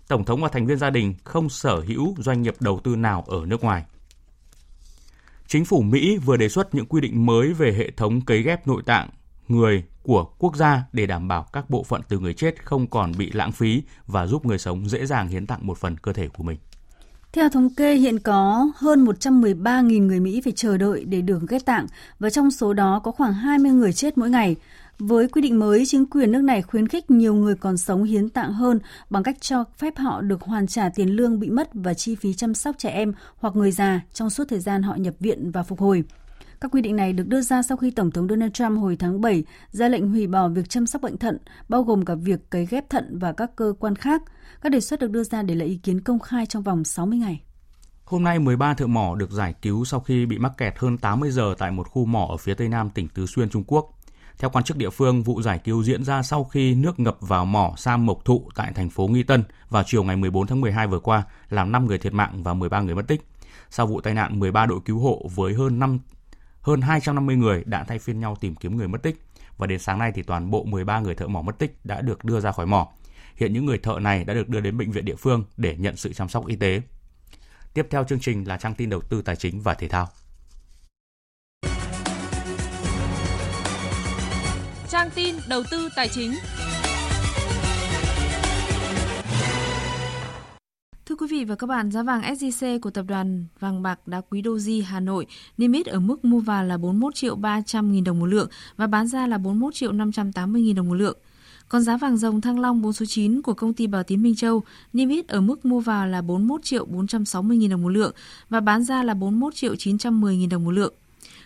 [0.08, 3.24] Tổng thống và thành viên gia đình không sở hữu doanh nghiệp đầu tư nào
[3.26, 3.84] ở nước ngoài.
[5.46, 8.66] Chính phủ Mỹ vừa đề xuất những quy định mới về hệ thống cấy ghép
[8.66, 9.08] nội tạng
[9.48, 13.12] người của quốc gia để đảm bảo các bộ phận từ người chết không còn
[13.18, 16.28] bị lãng phí và giúp người sống dễ dàng hiến tặng một phần cơ thể
[16.28, 16.58] của mình.
[17.32, 21.64] Theo thống kê, hiện có hơn 113.000 người Mỹ phải chờ đợi để được ghép
[21.64, 21.86] tạng
[22.18, 24.56] và trong số đó có khoảng 20 người chết mỗi ngày.
[24.98, 28.28] Với quy định mới, chính quyền nước này khuyến khích nhiều người còn sống hiến
[28.28, 31.94] tạng hơn bằng cách cho phép họ được hoàn trả tiền lương bị mất và
[31.94, 35.14] chi phí chăm sóc trẻ em hoặc người già trong suốt thời gian họ nhập
[35.20, 36.04] viện và phục hồi.
[36.60, 39.20] Các quy định này được đưa ra sau khi Tổng thống Donald Trump hồi tháng
[39.20, 41.38] 7 ra lệnh hủy bỏ việc chăm sóc bệnh thận,
[41.68, 44.22] bao gồm cả việc cấy ghép thận và các cơ quan khác.
[44.60, 47.18] Các đề xuất được đưa ra để lấy ý kiến công khai trong vòng 60
[47.18, 47.40] ngày.
[48.04, 51.30] Hôm nay, 13 thợ mỏ được giải cứu sau khi bị mắc kẹt hơn 80
[51.30, 53.92] giờ tại một khu mỏ ở phía tây nam tỉnh Tứ Xuyên, Trung Quốc.
[54.38, 57.44] Theo quan chức địa phương, vụ giải cứu diễn ra sau khi nước ngập vào
[57.44, 60.86] mỏ Sam Mộc Thụ tại thành phố Nghi Tân vào chiều ngày 14 tháng 12
[60.86, 63.28] vừa qua, làm 5 người thiệt mạng và 13 người mất tích.
[63.70, 65.98] Sau vụ tai nạn, 13 đội cứu hộ với hơn 5
[66.66, 69.16] hơn 250 người đã thay phiên nhau tìm kiếm người mất tích
[69.56, 72.24] và đến sáng nay thì toàn bộ 13 người thợ mỏ mất tích đã được
[72.24, 72.88] đưa ra khỏi mỏ.
[73.36, 75.96] Hiện những người thợ này đã được đưa đến bệnh viện địa phương để nhận
[75.96, 76.80] sự chăm sóc y tế.
[77.74, 80.08] Tiếp theo chương trình là trang tin đầu tư tài chính và thể thao.
[84.88, 86.34] trang tin đầu tư tài chính.
[91.08, 94.20] Thưa quý vị và các bạn, giá vàng SJC của tập đoàn vàng bạc đá
[94.30, 95.26] quý Doji Hà Nội
[95.58, 98.86] niêm yết ở mức mua vào là 41 triệu 300 nghìn đồng một lượng và
[98.86, 101.18] bán ra là 41 triệu 580 nghìn đồng một lượng.
[101.68, 104.34] Còn giá vàng dòng Thăng Long 4 số 9 của công ty Bảo Tín Minh
[104.34, 108.12] Châu niêm yết ở mức mua vào là 41 triệu 460 nghìn đồng một lượng
[108.48, 110.94] và bán ra là 41 triệu 910 nghìn đồng một lượng.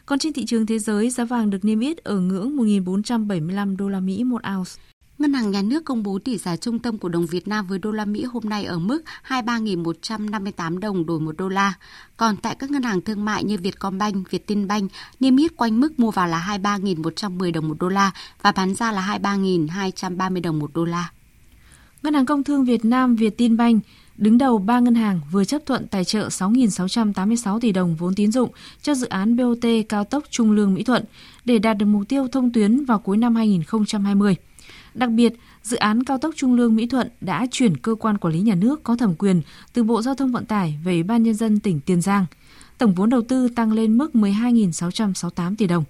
[0.07, 3.89] Còn trên thị trường thế giới, giá vàng được niêm yết ở ngưỡng 1.475 đô
[3.89, 4.90] la Mỹ một ounce.
[5.21, 7.79] Ngân hàng Nhà nước công bố tỷ giá trung tâm của đồng Việt Nam với
[7.79, 11.75] đô la Mỹ hôm nay ở mức 23.158 đồng đổi một đô la.
[12.17, 16.11] Còn tại các ngân hàng thương mại như Vietcombank, Vietinbank niêm yết quanh mức mua
[16.11, 18.11] vào là 23.110 đồng một đô la
[18.43, 21.11] và bán ra là 23.230 đồng một đô la.
[22.03, 23.85] Ngân hàng Công thương Việt Nam Vietinbank
[24.17, 28.33] đứng đầu ba ngân hàng vừa chấp thuận tài trợ 6.686 tỷ đồng vốn tín
[28.33, 28.51] dụng
[28.83, 31.05] cho dự án BOT cao tốc Trung Lương Mỹ Thuận
[31.45, 34.37] để đạt được mục tiêu thông tuyến vào cuối năm 2020.
[34.95, 35.33] Đặc biệt,
[35.63, 38.55] dự án cao tốc Trung Lương Mỹ Thuận đã chuyển cơ quan quản lý nhà
[38.55, 41.61] nước có thẩm quyền từ Bộ Giao thông Vận tải về Ủy ban Nhân dân
[41.61, 42.27] tỉnh Tiền Giang.
[42.79, 45.85] Tổng vốn đầu tư tăng lên mức 12.668 tỷ đồng.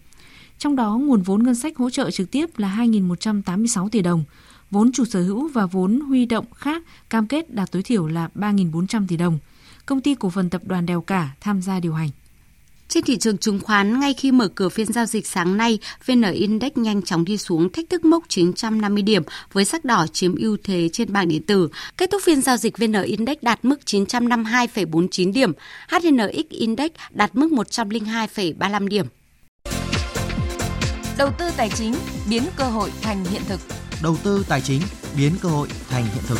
[0.58, 4.24] Trong đó, nguồn vốn ngân sách hỗ trợ trực tiếp là 2.186 tỷ đồng,
[4.70, 8.28] vốn chủ sở hữu và vốn huy động khác cam kết đạt tối thiểu là
[8.34, 9.38] 3.400 tỷ đồng.
[9.86, 12.10] Công ty cổ phần tập đoàn Đèo Cả tham gia điều hành.
[12.90, 16.22] Trên thị trường chứng khoán, ngay khi mở cửa phiên giao dịch sáng nay, VN
[16.22, 19.22] Index nhanh chóng đi xuống thách thức mốc 950 điểm
[19.52, 21.68] với sắc đỏ chiếm ưu thế trên bảng điện tử.
[21.96, 25.52] Kết thúc phiên giao dịch VN Index đạt mức 952,49 điểm,
[25.88, 29.06] HNX Index đạt mức 102,35 điểm.
[31.18, 31.94] Đầu tư tài chính
[32.30, 33.60] biến cơ hội thành hiện thực.
[34.02, 34.80] Đầu tư tài chính
[35.16, 36.38] biến cơ hội thành hiện thực.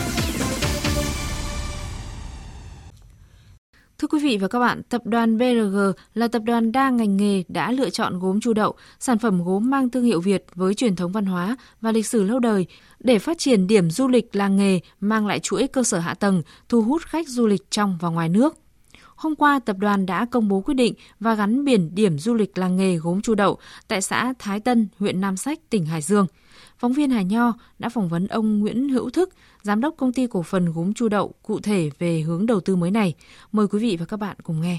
[4.00, 5.76] Thưa quý vị và các bạn, tập đoàn BRG
[6.14, 9.70] là tập đoàn đa ngành nghề đã lựa chọn gốm chu đậu, sản phẩm gốm
[9.70, 12.66] mang thương hiệu Việt với truyền thống văn hóa và lịch sử lâu đời
[13.00, 16.42] để phát triển điểm du lịch làng nghề mang lại chuỗi cơ sở hạ tầng,
[16.68, 18.58] thu hút khách du lịch trong và ngoài nước.
[19.16, 22.58] Hôm qua, tập đoàn đã công bố quyết định và gắn biển điểm du lịch
[22.58, 26.26] làng nghề gốm chu đậu tại xã Thái Tân, huyện Nam Sách, tỉnh Hải Dương.
[26.78, 29.30] Phóng viên Hải Nho đã phỏng vấn ông Nguyễn Hữu Thức,
[29.62, 32.76] giám đốc công ty cổ phần gốm chu đậu cụ thể về hướng đầu tư
[32.76, 33.14] mới này.
[33.52, 34.78] Mời quý vị và các bạn cùng nghe.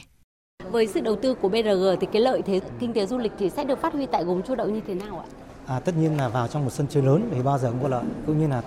[0.71, 3.49] Với sự đầu tư của BRG thì cái lợi thế kinh tế du lịch thì
[3.49, 5.25] sẽ được phát huy tại gốm chu đậu như thế nào ạ?
[5.65, 7.87] À, tất nhiên là vào trong một sân chơi lớn thì bao giờ cũng có
[7.87, 8.61] lợi, cũng như là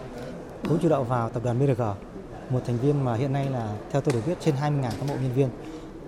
[0.64, 1.82] gốm chu đậu vào tập đoàn BRG
[2.50, 5.14] một thành viên mà hiện nay là theo tôi được biết trên 20.000 cán bộ
[5.14, 5.48] nhân viên,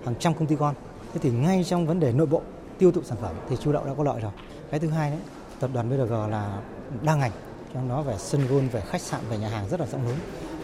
[0.05, 0.75] hàng trăm công ty con.
[1.13, 2.41] Thế thì ngay trong vấn đề nội bộ
[2.77, 4.31] tiêu thụ sản phẩm thì chu đậu đã có lợi rồi.
[4.71, 5.19] Cái thứ hai đấy,
[5.59, 6.61] tập đoàn BRG là
[7.01, 7.31] đa ngành,
[7.73, 10.15] trong đó về sân golf, về khách sạn, về nhà hàng rất là rộng lớn.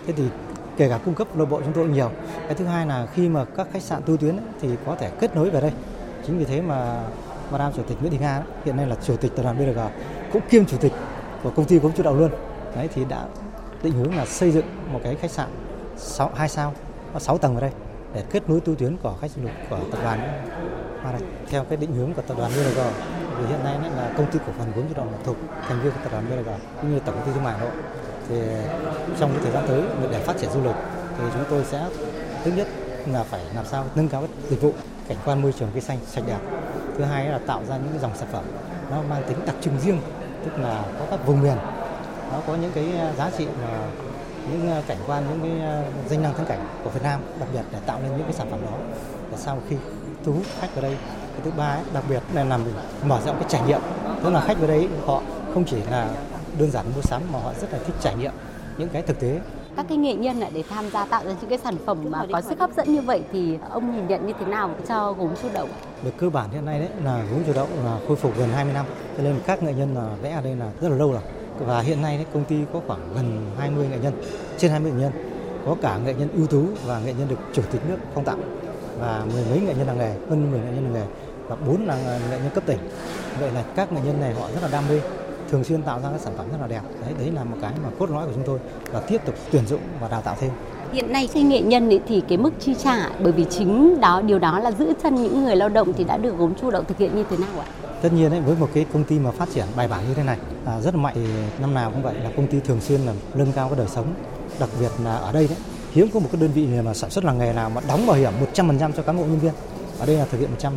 [0.07, 0.23] Thế thì
[0.77, 2.11] kể cả cung cấp nội bộ chúng tôi cũng nhiều.
[2.45, 5.11] Cái thứ hai là khi mà các khách sạn tu tuyến ấy, thì có thể
[5.19, 5.71] kết nối về đây.
[6.27, 7.03] Chính vì thế mà
[7.51, 9.79] Madam Chủ tịch Nguyễn Thị Nga ấy, hiện nay là Chủ tịch tập đoàn BRG
[10.33, 10.93] cũng kiêm Chủ tịch
[11.43, 12.31] của công ty cũng chủ động luôn.
[12.75, 13.25] Đấy thì đã
[13.83, 15.49] định hướng là xây dựng một cái khách sạn
[15.97, 16.73] 6, 2 sao
[17.13, 17.71] có 6 tầng ở đây
[18.13, 20.19] để kết nối tu tuyến của khách du lịch của tập đoàn
[21.03, 22.79] qua đây theo cái định hướng của tập đoàn BRG
[23.37, 25.35] vì hiện nay là công ty cổ phần vốn chủ động thuộc,
[25.67, 26.49] thành viên của tập đoàn BLG
[26.81, 27.71] cũng như tổng công ty thương mại Hà Nội.
[28.29, 28.35] Thì
[29.19, 29.81] trong cái thời gian tới,
[30.11, 30.75] để phát triển du lịch
[31.17, 31.85] thì chúng tôi sẽ,
[32.43, 32.67] thứ nhất
[33.07, 34.73] là phải làm sao nâng cao dịch vụ,
[35.07, 36.39] cảnh quan môi trường cây xanh sạch đẹp.
[36.97, 38.43] Thứ hai là tạo ra những dòng sản phẩm
[38.91, 40.01] nó mang tính đặc trưng riêng,
[40.45, 41.57] tức là có các vùng miền.
[42.31, 43.77] Nó có những cái à, giá trị mà
[44.51, 47.49] những à, cảnh quan, những cái à, danh lam thắng cảnh của Việt Nam đặc
[47.53, 48.77] biệt để tạo nên những cái sản phẩm đó.
[49.31, 49.75] Để sau khi
[50.25, 50.97] thu hút khách vào đây
[51.33, 52.61] cái thứ ba ấy, đặc biệt là làm
[53.05, 53.81] mở rộng cái trải nghiệm
[54.23, 55.21] tức là khách vào đây họ
[55.53, 56.09] không chỉ là
[56.59, 58.31] đơn giản mua sắm mà họ rất là thích trải nghiệm
[58.77, 59.39] những cái thực tế
[59.75, 62.41] các cái nghệ nhân để tham gia tạo ra những cái sản phẩm mà có
[62.41, 65.47] sức hấp dẫn như vậy thì ông nhìn nhận như thế nào cho gốm chu
[65.53, 65.67] đậu?
[66.03, 68.73] Về cơ bản hiện nay đấy là gốm chu đậu là khôi phục gần 20
[68.73, 68.85] năm,
[69.17, 71.21] cho nên các nghệ nhân là vẽ ở đây là rất là lâu rồi
[71.59, 74.13] và hiện nay đấy, công ty có khoảng gần 20 nghệ nhân,
[74.57, 75.11] trên 20 nghệ nhân.
[75.65, 78.62] Có cả nghệ nhân ưu tú và nghệ nhân được chủ tịch nước phong tặng
[79.03, 81.05] và mười mấy nghệ nhân làng nghề, hơn 10 nghệ nhân làng nghề
[81.47, 81.95] và bốn là
[82.29, 82.77] nghệ nhân cấp tỉnh.
[83.39, 84.99] Vậy là các nghệ nhân này họ rất là đam mê,
[85.51, 86.81] thường xuyên tạo ra các sản phẩm rất là đẹp.
[87.01, 88.59] Đấy, đấy là một cái mà cốt lõi của chúng tôi
[88.93, 90.51] là tiếp tục tuyển dụng và đào tạo thêm.
[90.93, 94.21] Hiện nay khi nghệ nhân ấy thì cái mức chi trả bởi vì chính đó
[94.21, 96.83] điều đó là giữ chân những người lao động thì đã được gốm chu đậu
[96.83, 97.65] thực hiện như thế nào ạ?
[98.01, 100.23] tất nhiên ấy, với một cái công ty mà phát triển bài bản như thế
[100.23, 101.15] này à, rất là mạnh
[101.59, 104.05] năm nào cũng vậy là công ty thường xuyên là nâng cao cái đời sống
[104.59, 105.57] đặc biệt là ở đây đấy
[105.93, 108.15] hiếm có một cái đơn vị mà sản xuất làng nghề nào mà đóng bảo
[108.17, 109.53] hiểm 100% cho cán bộ nhân viên.
[109.99, 110.69] Ở đây là thực hiện 100%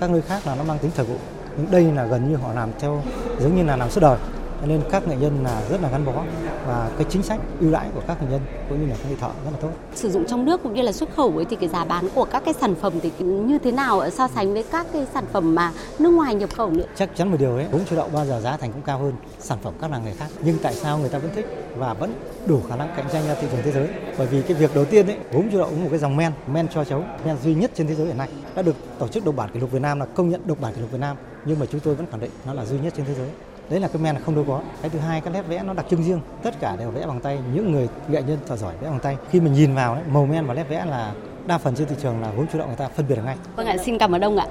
[0.00, 1.16] các nơi khác là nó mang tính thời vụ.
[1.56, 3.02] Nhưng đây là gần như họ làm theo,
[3.40, 4.18] giống như là làm suốt đời
[4.66, 6.24] nên các nghệ nhân là rất là gắn bó
[6.66, 9.16] và cái chính sách ưu đãi của các nghệ nhân cũng như là các nghệ
[9.20, 9.70] thợ rất là tốt.
[9.94, 12.24] Sử dụng trong nước cũng như là xuất khẩu ấy thì cái giá bán của
[12.24, 15.54] các cái sản phẩm thì như thế nào so sánh với các cái sản phẩm
[15.54, 16.84] mà nước ngoài nhập khẩu nữa?
[16.96, 19.12] Chắc chắn một điều ấy, gốm chu đậu bao giờ giá thành cũng cao hơn
[19.38, 20.26] sản phẩm các làng nghề khác.
[20.44, 21.46] Nhưng tại sao người ta vẫn thích
[21.76, 22.14] và vẫn
[22.46, 23.88] đủ khả năng cạnh tranh ra thị trường thế giới?
[24.18, 26.32] Bởi vì cái việc đầu tiên ấy, gốm chu đậu cũng một cái dòng men,
[26.46, 29.24] men cho chấu, men duy nhất trên thế giới hiện nay đã được tổ chức
[29.24, 31.16] độc bản kỷ lục Việt Nam là công nhận độc bản kỷ lục Việt Nam
[31.44, 33.28] nhưng mà chúng tôi vẫn khẳng định nó là duy nhất trên thế giới
[33.70, 34.62] đấy là cái men là không đâu có.
[34.82, 36.20] Cái thứ hai các nét vẽ nó đặc trưng riêng.
[36.42, 37.38] Tất cả đều vẽ bằng tay.
[37.54, 39.16] Những người nghệ nhân thợ giỏi vẽ bằng tay.
[39.30, 41.14] Khi mình nhìn vào đấy, màu men và nét vẽ là
[41.46, 43.36] đa phần trên thị trường là vốn chủ động người ta phân biệt được ngay.
[43.56, 44.46] Vâng ạ xin cảm ơn ông ạ.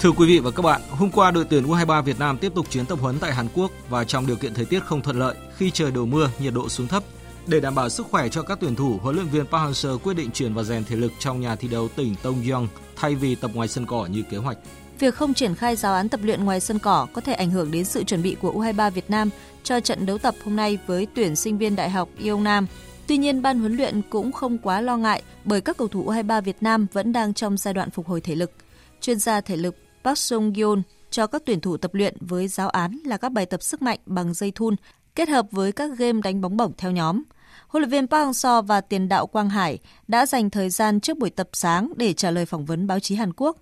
[0.00, 2.66] Thưa quý vị và các bạn, hôm qua đội tuyển U23 Việt Nam tiếp tục
[2.70, 5.34] chuyến tập huấn tại Hàn Quốc và trong điều kiện thời tiết không thuận lợi
[5.56, 7.02] khi trời đổ mưa, nhiệt độ xuống thấp.
[7.46, 10.16] Để đảm bảo sức khỏe cho các tuyển thủ, huấn luyện viên Park Hang-seo quyết
[10.16, 12.68] định chuyển vào rèn thể lực trong nhà thi đấu tỉnh Tongyeong
[13.00, 14.58] thay vì tập ngoài sân cỏ như kế hoạch.
[14.98, 17.70] Việc không triển khai giáo án tập luyện ngoài sân cỏ có thể ảnh hưởng
[17.70, 19.30] đến sự chuẩn bị của U23 Việt Nam
[19.62, 22.08] cho trận đấu tập hôm nay với tuyển sinh viên Đại học
[22.40, 22.66] Nam.
[23.06, 26.42] Tuy nhiên, ban huấn luyện cũng không quá lo ngại bởi các cầu thủ U23
[26.42, 28.52] Việt Nam vẫn đang trong giai đoạn phục hồi thể lực.
[29.00, 32.68] Chuyên gia thể lực Park Sung Yoon cho các tuyển thủ tập luyện với giáo
[32.68, 34.76] án là các bài tập sức mạnh bằng dây thun
[35.14, 37.22] kết hợp với các game đánh bóng bổng theo nhóm–
[37.70, 41.18] huấn luyện viên Park Hang-seo và tiền đạo Quang Hải đã dành thời gian trước
[41.18, 43.56] buổi tập sáng để trả lời phỏng vấn báo chí Hàn Quốc.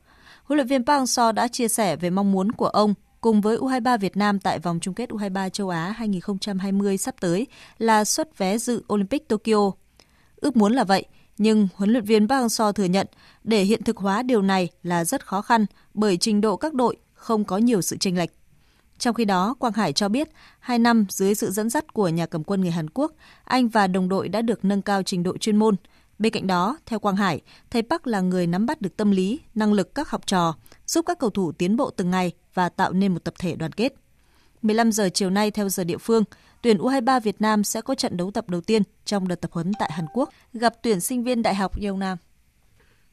[0.44, 3.56] Huấn luyện viên Park Hang-seo đã chia sẻ về mong muốn của ông cùng với
[3.56, 7.46] U23 Việt Nam tại vòng chung kết U23 châu Á 2020 sắp tới
[7.78, 9.70] là xuất vé dự Olympic Tokyo.
[10.36, 11.04] Ước muốn là vậy,
[11.38, 13.06] nhưng huấn luyện viên Park Hang-seo thừa nhận
[13.44, 16.96] để hiện thực hóa điều này là rất khó khăn bởi trình độ các đội
[17.14, 18.37] không có nhiều sự chênh lệch.
[18.98, 20.28] Trong khi đó, Quang Hải cho biết,
[20.60, 23.12] hai năm dưới sự dẫn dắt của nhà cầm quân người Hàn Quốc,
[23.44, 25.76] anh và đồng đội đã được nâng cao trình độ chuyên môn.
[26.18, 27.40] Bên cạnh đó, theo Quang Hải,
[27.70, 30.54] thầy Park là người nắm bắt được tâm lý, năng lực các học trò,
[30.86, 33.72] giúp các cầu thủ tiến bộ từng ngày và tạo nên một tập thể đoàn
[33.72, 33.94] kết.
[34.62, 36.24] 15 giờ chiều nay theo giờ địa phương,
[36.62, 39.72] tuyển U23 Việt Nam sẽ có trận đấu tập đầu tiên trong đợt tập huấn
[39.78, 42.18] tại Hàn Quốc gặp tuyển sinh viên Đại học Nam.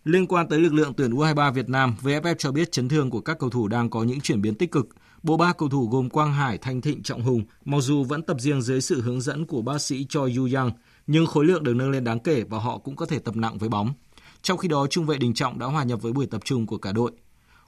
[0.04, 3.22] Liên quan tới lực lượng tuyển U23 Việt Nam, VFF cho biết chấn thương của
[3.22, 4.88] các cầu thủ đang có những chuyển biến tích cực.
[5.26, 8.38] Bộ ba cầu thủ gồm Quang Hải, Thanh Thịnh, Trọng Hùng, mặc dù vẫn tập
[8.40, 10.72] riêng dưới sự hướng dẫn của bác sĩ Choi Yu Yang,
[11.08, 13.58] nhưng khối lượng được nâng lên đáng kể và họ cũng có thể tập nặng
[13.58, 13.94] với bóng.
[14.42, 16.78] Trong khi đó, trung vệ Đình Trọng đã hòa nhập với buổi tập trung của
[16.78, 17.12] cả đội.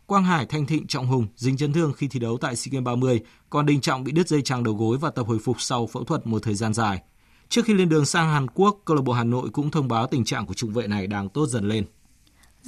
[0.06, 2.86] Quang Hải, Thanh Thịnh, Trọng Hùng dính chấn thương khi thi đấu tại SEA Games
[2.86, 5.88] 30, còn Đình Trọng bị đứt dây chằng đầu gối và tập hồi phục sau
[5.88, 7.02] phẫu thuật một thời gian dài.
[7.50, 10.08] Trước khi lên đường sang Hàn Quốc, câu lạc bộ Hà Nội cũng thông báo
[10.08, 11.86] tình trạng của trung vệ này đang tốt dần lên.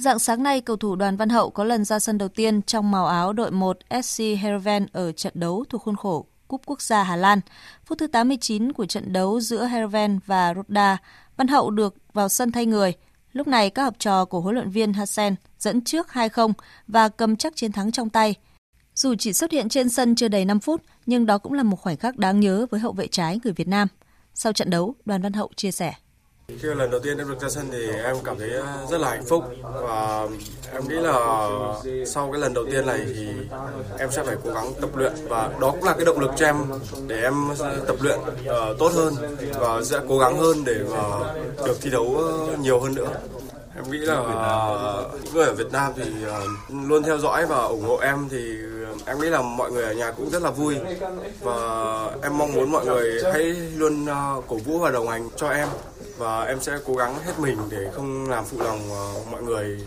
[0.00, 2.90] Dạng sáng nay, cầu thủ Đoàn Văn Hậu có lần ra sân đầu tiên trong
[2.90, 7.02] màu áo đội 1 SC Heerenveen ở trận đấu thuộc khuôn khổ Cúp Quốc gia
[7.02, 7.40] Hà Lan.
[7.84, 10.98] Phút thứ 89 của trận đấu giữa Heerenveen và Roda,
[11.36, 12.92] Văn Hậu được vào sân thay người.
[13.32, 16.52] Lúc này các học trò của huấn luyện viên Hasen dẫn trước 2-0
[16.88, 18.34] và cầm chắc chiến thắng trong tay.
[18.94, 21.76] Dù chỉ xuất hiện trên sân chưa đầy 5 phút, nhưng đó cũng là một
[21.76, 23.88] khoảnh khắc đáng nhớ với hậu vệ trái người Việt Nam.
[24.34, 25.94] Sau trận đấu, Đoàn Văn Hậu chia sẻ.
[26.58, 29.10] Khi lần đầu tiên em được ra sân thì em cảm thấy ờ, rất là
[29.10, 29.44] hạnh phúc.
[29.62, 30.26] Và
[30.72, 31.48] em nghĩ là
[32.06, 33.26] sau cái lần đầu tiên này thì
[33.98, 35.12] em sẽ phải cố gắng tập luyện.
[35.28, 36.56] Và đó cũng là cái động lực cho em
[37.06, 39.14] để em ờ, tập luyện uh, tốt hơn
[39.60, 42.22] và sẽ cố gắng hơn để uh, được thi đấu
[42.60, 43.08] nhiều hơn nữa.
[43.76, 44.16] Em nghĩ là
[45.22, 46.04] những người ở Việt Nam thì
[46.88, 48.56] luôn theo dõi và ủng hộ em thì
[49.06, 50.76] em nghĩ là mọi người ở nhà cũng rất là vui.
[51.40, 51.54] Và
[52.22, 53.42] em mong muốn mọi người hãy
[53.76, 54.06] luôn
[54.48, 55.68] cổ vũ và đồng hành cho em
[56.20, 59.80] và em sẽ cố gắng hết mình để không làm phụ lòng ờ, mọi người.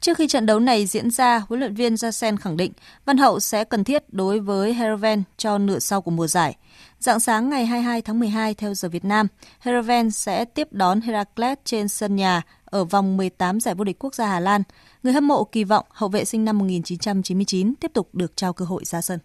[0.00, 2.72] Trước khi trận đấu này diễn ra, huấn luyện viên Jasen khẳng định
[3.04, 6.56] Văn Hậu sẽ cần thiết đối với Heerenveen cho nửa sau của mùa giải.
[6.98, 9.26] Dạng sáng ngày 22 tháng 12 theo giờ Việt Nam,
[9.60, 14.14] Heerenveen sẽ tiếp đón Heracles trên sân nhà ở vòng 18 giải vô địch quốc
[14.14, 14.62] gia Hà Lan.
[15.02, 18.64] Người hâm mộ kỳ vọng hậu vệ sinh năm 1999 tiếp tục được trao cơ
[18.64, 19.18] hội ra sân.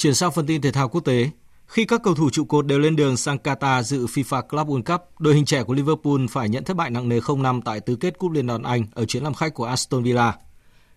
[0.00, 1.30] Chuyển sang phần tin thể thao quốc tế.
[1.66, 4.82] Khi các cầu thủ trụ cột đều lên đường sang Qatar dự FIFA Club World
[4.82, 7.96] Cup, đội hình trẻ của Liverpool phải nhận thất bại nặng nề 0-5 tại tứ
[7.96, 10.36] kết Cúp Liên đoàn Anh ở chuyến làm khách của Aston Villa.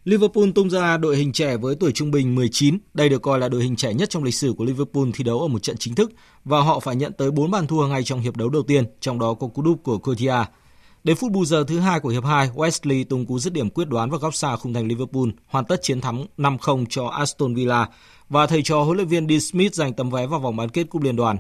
[0.03, 2.77] Liverpool tung ra đội hình trẻ với tuổi trung bình 19.
[2.93, 5.39] Đây được coi là đội hình trẻ nhất trong lịch sử của Liverpool thi đấu
[5.39, 6.11] ở một trận chính thức
[6.45, 9.19] và họ phải nhận tới 4 bàn thua ngay trong hiệp đấu đầu tiên, trong
[9.19, 10.47] đó có cú đúp của Courtois
[11.03, 13.87] Đến phút bù giờ thứ hai của hiệp 2, Wesley tung cú dứt điểm quyết
[13.87, 17.87] đoán vào góc xa khung thành Liverpool, hoàn tất chiến thắng 5-0 cho Aston Villa
[18.29, 20.83] và thầy trò huấn luyện viên Dean Smith giành tấm vé vào vòng bán kết
[20.89, 21.37] cúp liên đoàn.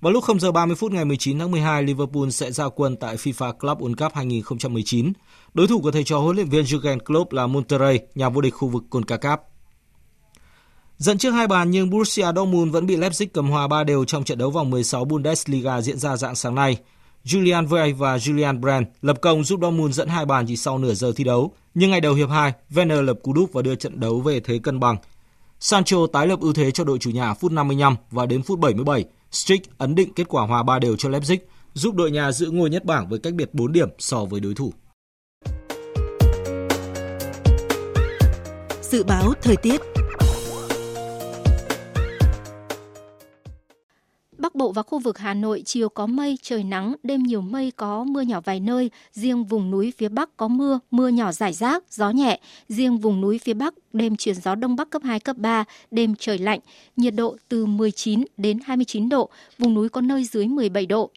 [0.00, 3.16] Vào lúc 0 giờ 30 phút ngày 19 tháng 12, Liverpool sẽ ra quân tại
[3.16, 5.12] FIFA Club World Cup 2019.
[5.54, 8.54] Đối thủ của thầy trò huấn luyện viên Jurgen Klopp là Monterrey, nhà vô địch
[8.54, 9.38] khu vực CONCACAF.
[10.98, 14.24] Dẫn trước hai bàn nhưng Borussia Dortmund vẫn bị Leipzig cầm hòa ba đều trong
[14.24, 16.76] trận đấu vòng 16 Bundesliga diễn ra dạng sáng nay.
[17.24, 20.94] Julian Vey và Julian Brand lập công giúp Dortmund dẫn hai bàn chỉ sau nửa
[20.94, 21.52] giờ thi đấu.
[21.74, 24.58] Nhưng ngày đầu hiệp 2, Werner lập cú đúp và đưa trận đấu về thế
[24.62, 24.96] cân bằng.
[25.60, 29.04] Sancho tái lập ưu thế cho đội chủ nhà phút 55 và đến phút 77,
[29.30, 31.38] Strick ấn định kết quả hòa 3 đều cho Leipzig,
[31.74, 34.54] giúp đội nhà giữ ngôi nhất bảng với cách biệt 4 điểm so với đối
[34.54, 34.72] thủ.
[38.82, 39.80] Dự báo thời tiết
[44.38, 47.70] Bắc Bộ và khu vực Hà Nội chiều có mây, trời nắng, đêm nhiều mây
[47.76, 51.52] có mưa nhỏ vài nơi, riêng vùng núi phía Bắc có mưa, mưa nhỏ rải
[51.52, 55.20] rác, gió nhẹ, riêng vùng núi phía Bắc đêm chuyển gió đông bắc cấp 2
[55.20, 56.60] cấp 3, đêm trời lạnh,
[56.96, 59.28] nhiệt độ từ 19 đến 29 độ,
[59.58, 61.10] vùng núi có nơi dưới 17 độ.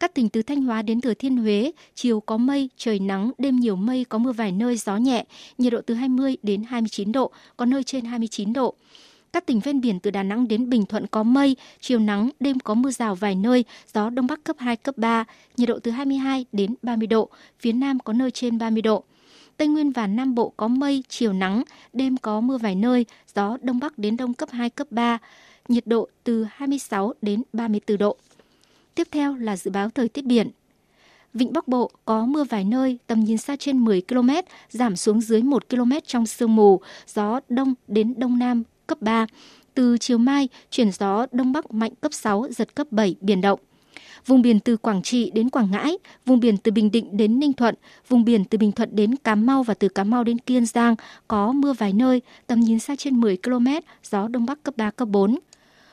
[0.00, 3.56] Các tỉnh từ Thanh Hóa đến Thừa Thiên Huế, chiều có mây, trời nắng, đêm
[3.56, 5.24] nhiều mây, có mưa vài nơi, gió nhẹ,
[5.58, 8.74] nhiệt độ từ 20 đến 29 độ, có nơi trên 29 độ.
[9.34, 12.60] Các tỉnh ven biển từ Đà Nẵng đến Bình Thuận có mây, chiều nắng, đêm
[12.60, 13.64] có mưa rào vài nơi,
[13.94, 15.24] gió đông bắc cấp 2, cấp 3,
[15.56, 17.28] nhiệt độ từ 22 đến 30 độ,
[17.60, 19.04] phía Nam có nơi trên 30 độ.
[19.56, 21.62] Tây Nguyên và Nam Bộ có mây, chiều nắng,
[21.92, 25.18] đêm có mưa vài nơi, gió đông bắc đến đông cấp 2, cấp 3,
[25.68, 28.16] nhiệt độ từ 26 đến 34 độ.
[28.94, 30.50] Tiếp theo là dự báo thời tiết biển.
[31.34, 34.30] Vịnh Bắc Bộ có mưa vài nơi, tầm nhìn xa trên 10 km,
[34.70, 39.26] giảm xuống dưới 1 km trong sương mù, gió đông đến đông nam cấp 3.
[39.74, 43.60] Từ chiều mai, chuyển gió Đông Bắc mạnh cấp 6, giật cấp 7, biển động.
[44.26, 47.52] Vùng biển từ Quảng Trị đến Quảng Ngãi, vùng biển từ Bình Định đến Ninh
[47.52, 47.74] Thuận,
[48.08, 50.94] vùng biển từ Bình Thuận đến Cà Mau và từ Cà Mau đến Kiên Giang
[51.28, 53.66] có mưa vài nơi, tầm nhìn xa trên 10 km,
[54.10, 55.38] gió Đông Bắc cấp 3, cấp 4.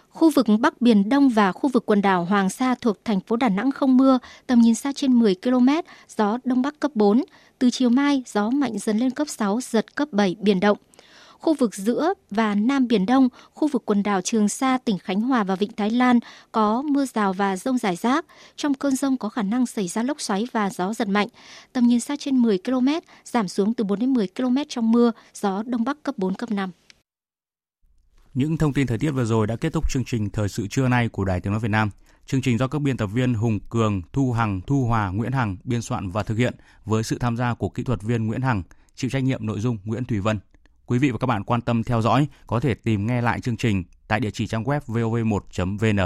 [0.10, 3.36] Khu vực Bắc Biển Đông và khu vực quần đảo Hoàng Sa thuộc thành phố
[3.36, 5.70] Đà Nẵng không mưa, tầm nhìn xa trên 10 km,
[6.18, 7.24] gió Đông Bắc cấp 4.
[7.60, 10.78] Từ chiều mai, gió mạnh dần lên cấp 6, giật cấp 7, biển động
[11.42, 15.22] khu vực giữa và Nam Biển Đông, khu vực quần đảo Trường Sa, tỉnh Khánh
[15.22, 16.20] Hòa và Vịnh Thái Lan
[16.52, 18.26] có mưa rào và rông rải rác.
[18.56, 21.28] Trong cơn rông có khả năng xảy ra lốc xoáy và gió giật mạnh.
[21.74, 22.88] Tầm nhìn xa trên 10 km,
[23.26, 26.52] giảm xuống từ 4 đến 10 km trong mưa, gió Đông Bắc cấp 4, cấp
[26.52, 26.72] 5.
[28.34, 30.88] Những thông tin thời tiết vừa rồi đã kết thúc chương trình Thời sự trưa
[30.88, 31.90] nay của Đài Tiếng Nói Việt Nam.
[32.26, 35.58] Chương trình do các biên tập viên Hùng Cường, Thu Hằng, Thu Hòa, Nguyễn Hằng
[35.64, 36.54] biên soạn và thực hiện
[36.86, 38.64] với sự tham gia của kỹ thuật viên Nguyễn Hằng,
[38.96, 40.40] chịu trách nhiệm nội dung Nguyễn Thủy Vân.
[40.92, 43.58] Quý vị và các bạn quan tâm theo dõi, có thể tìm nghe lại chương
[43.58, 46.00] trình tại địa chỉ trang web vov1.vn.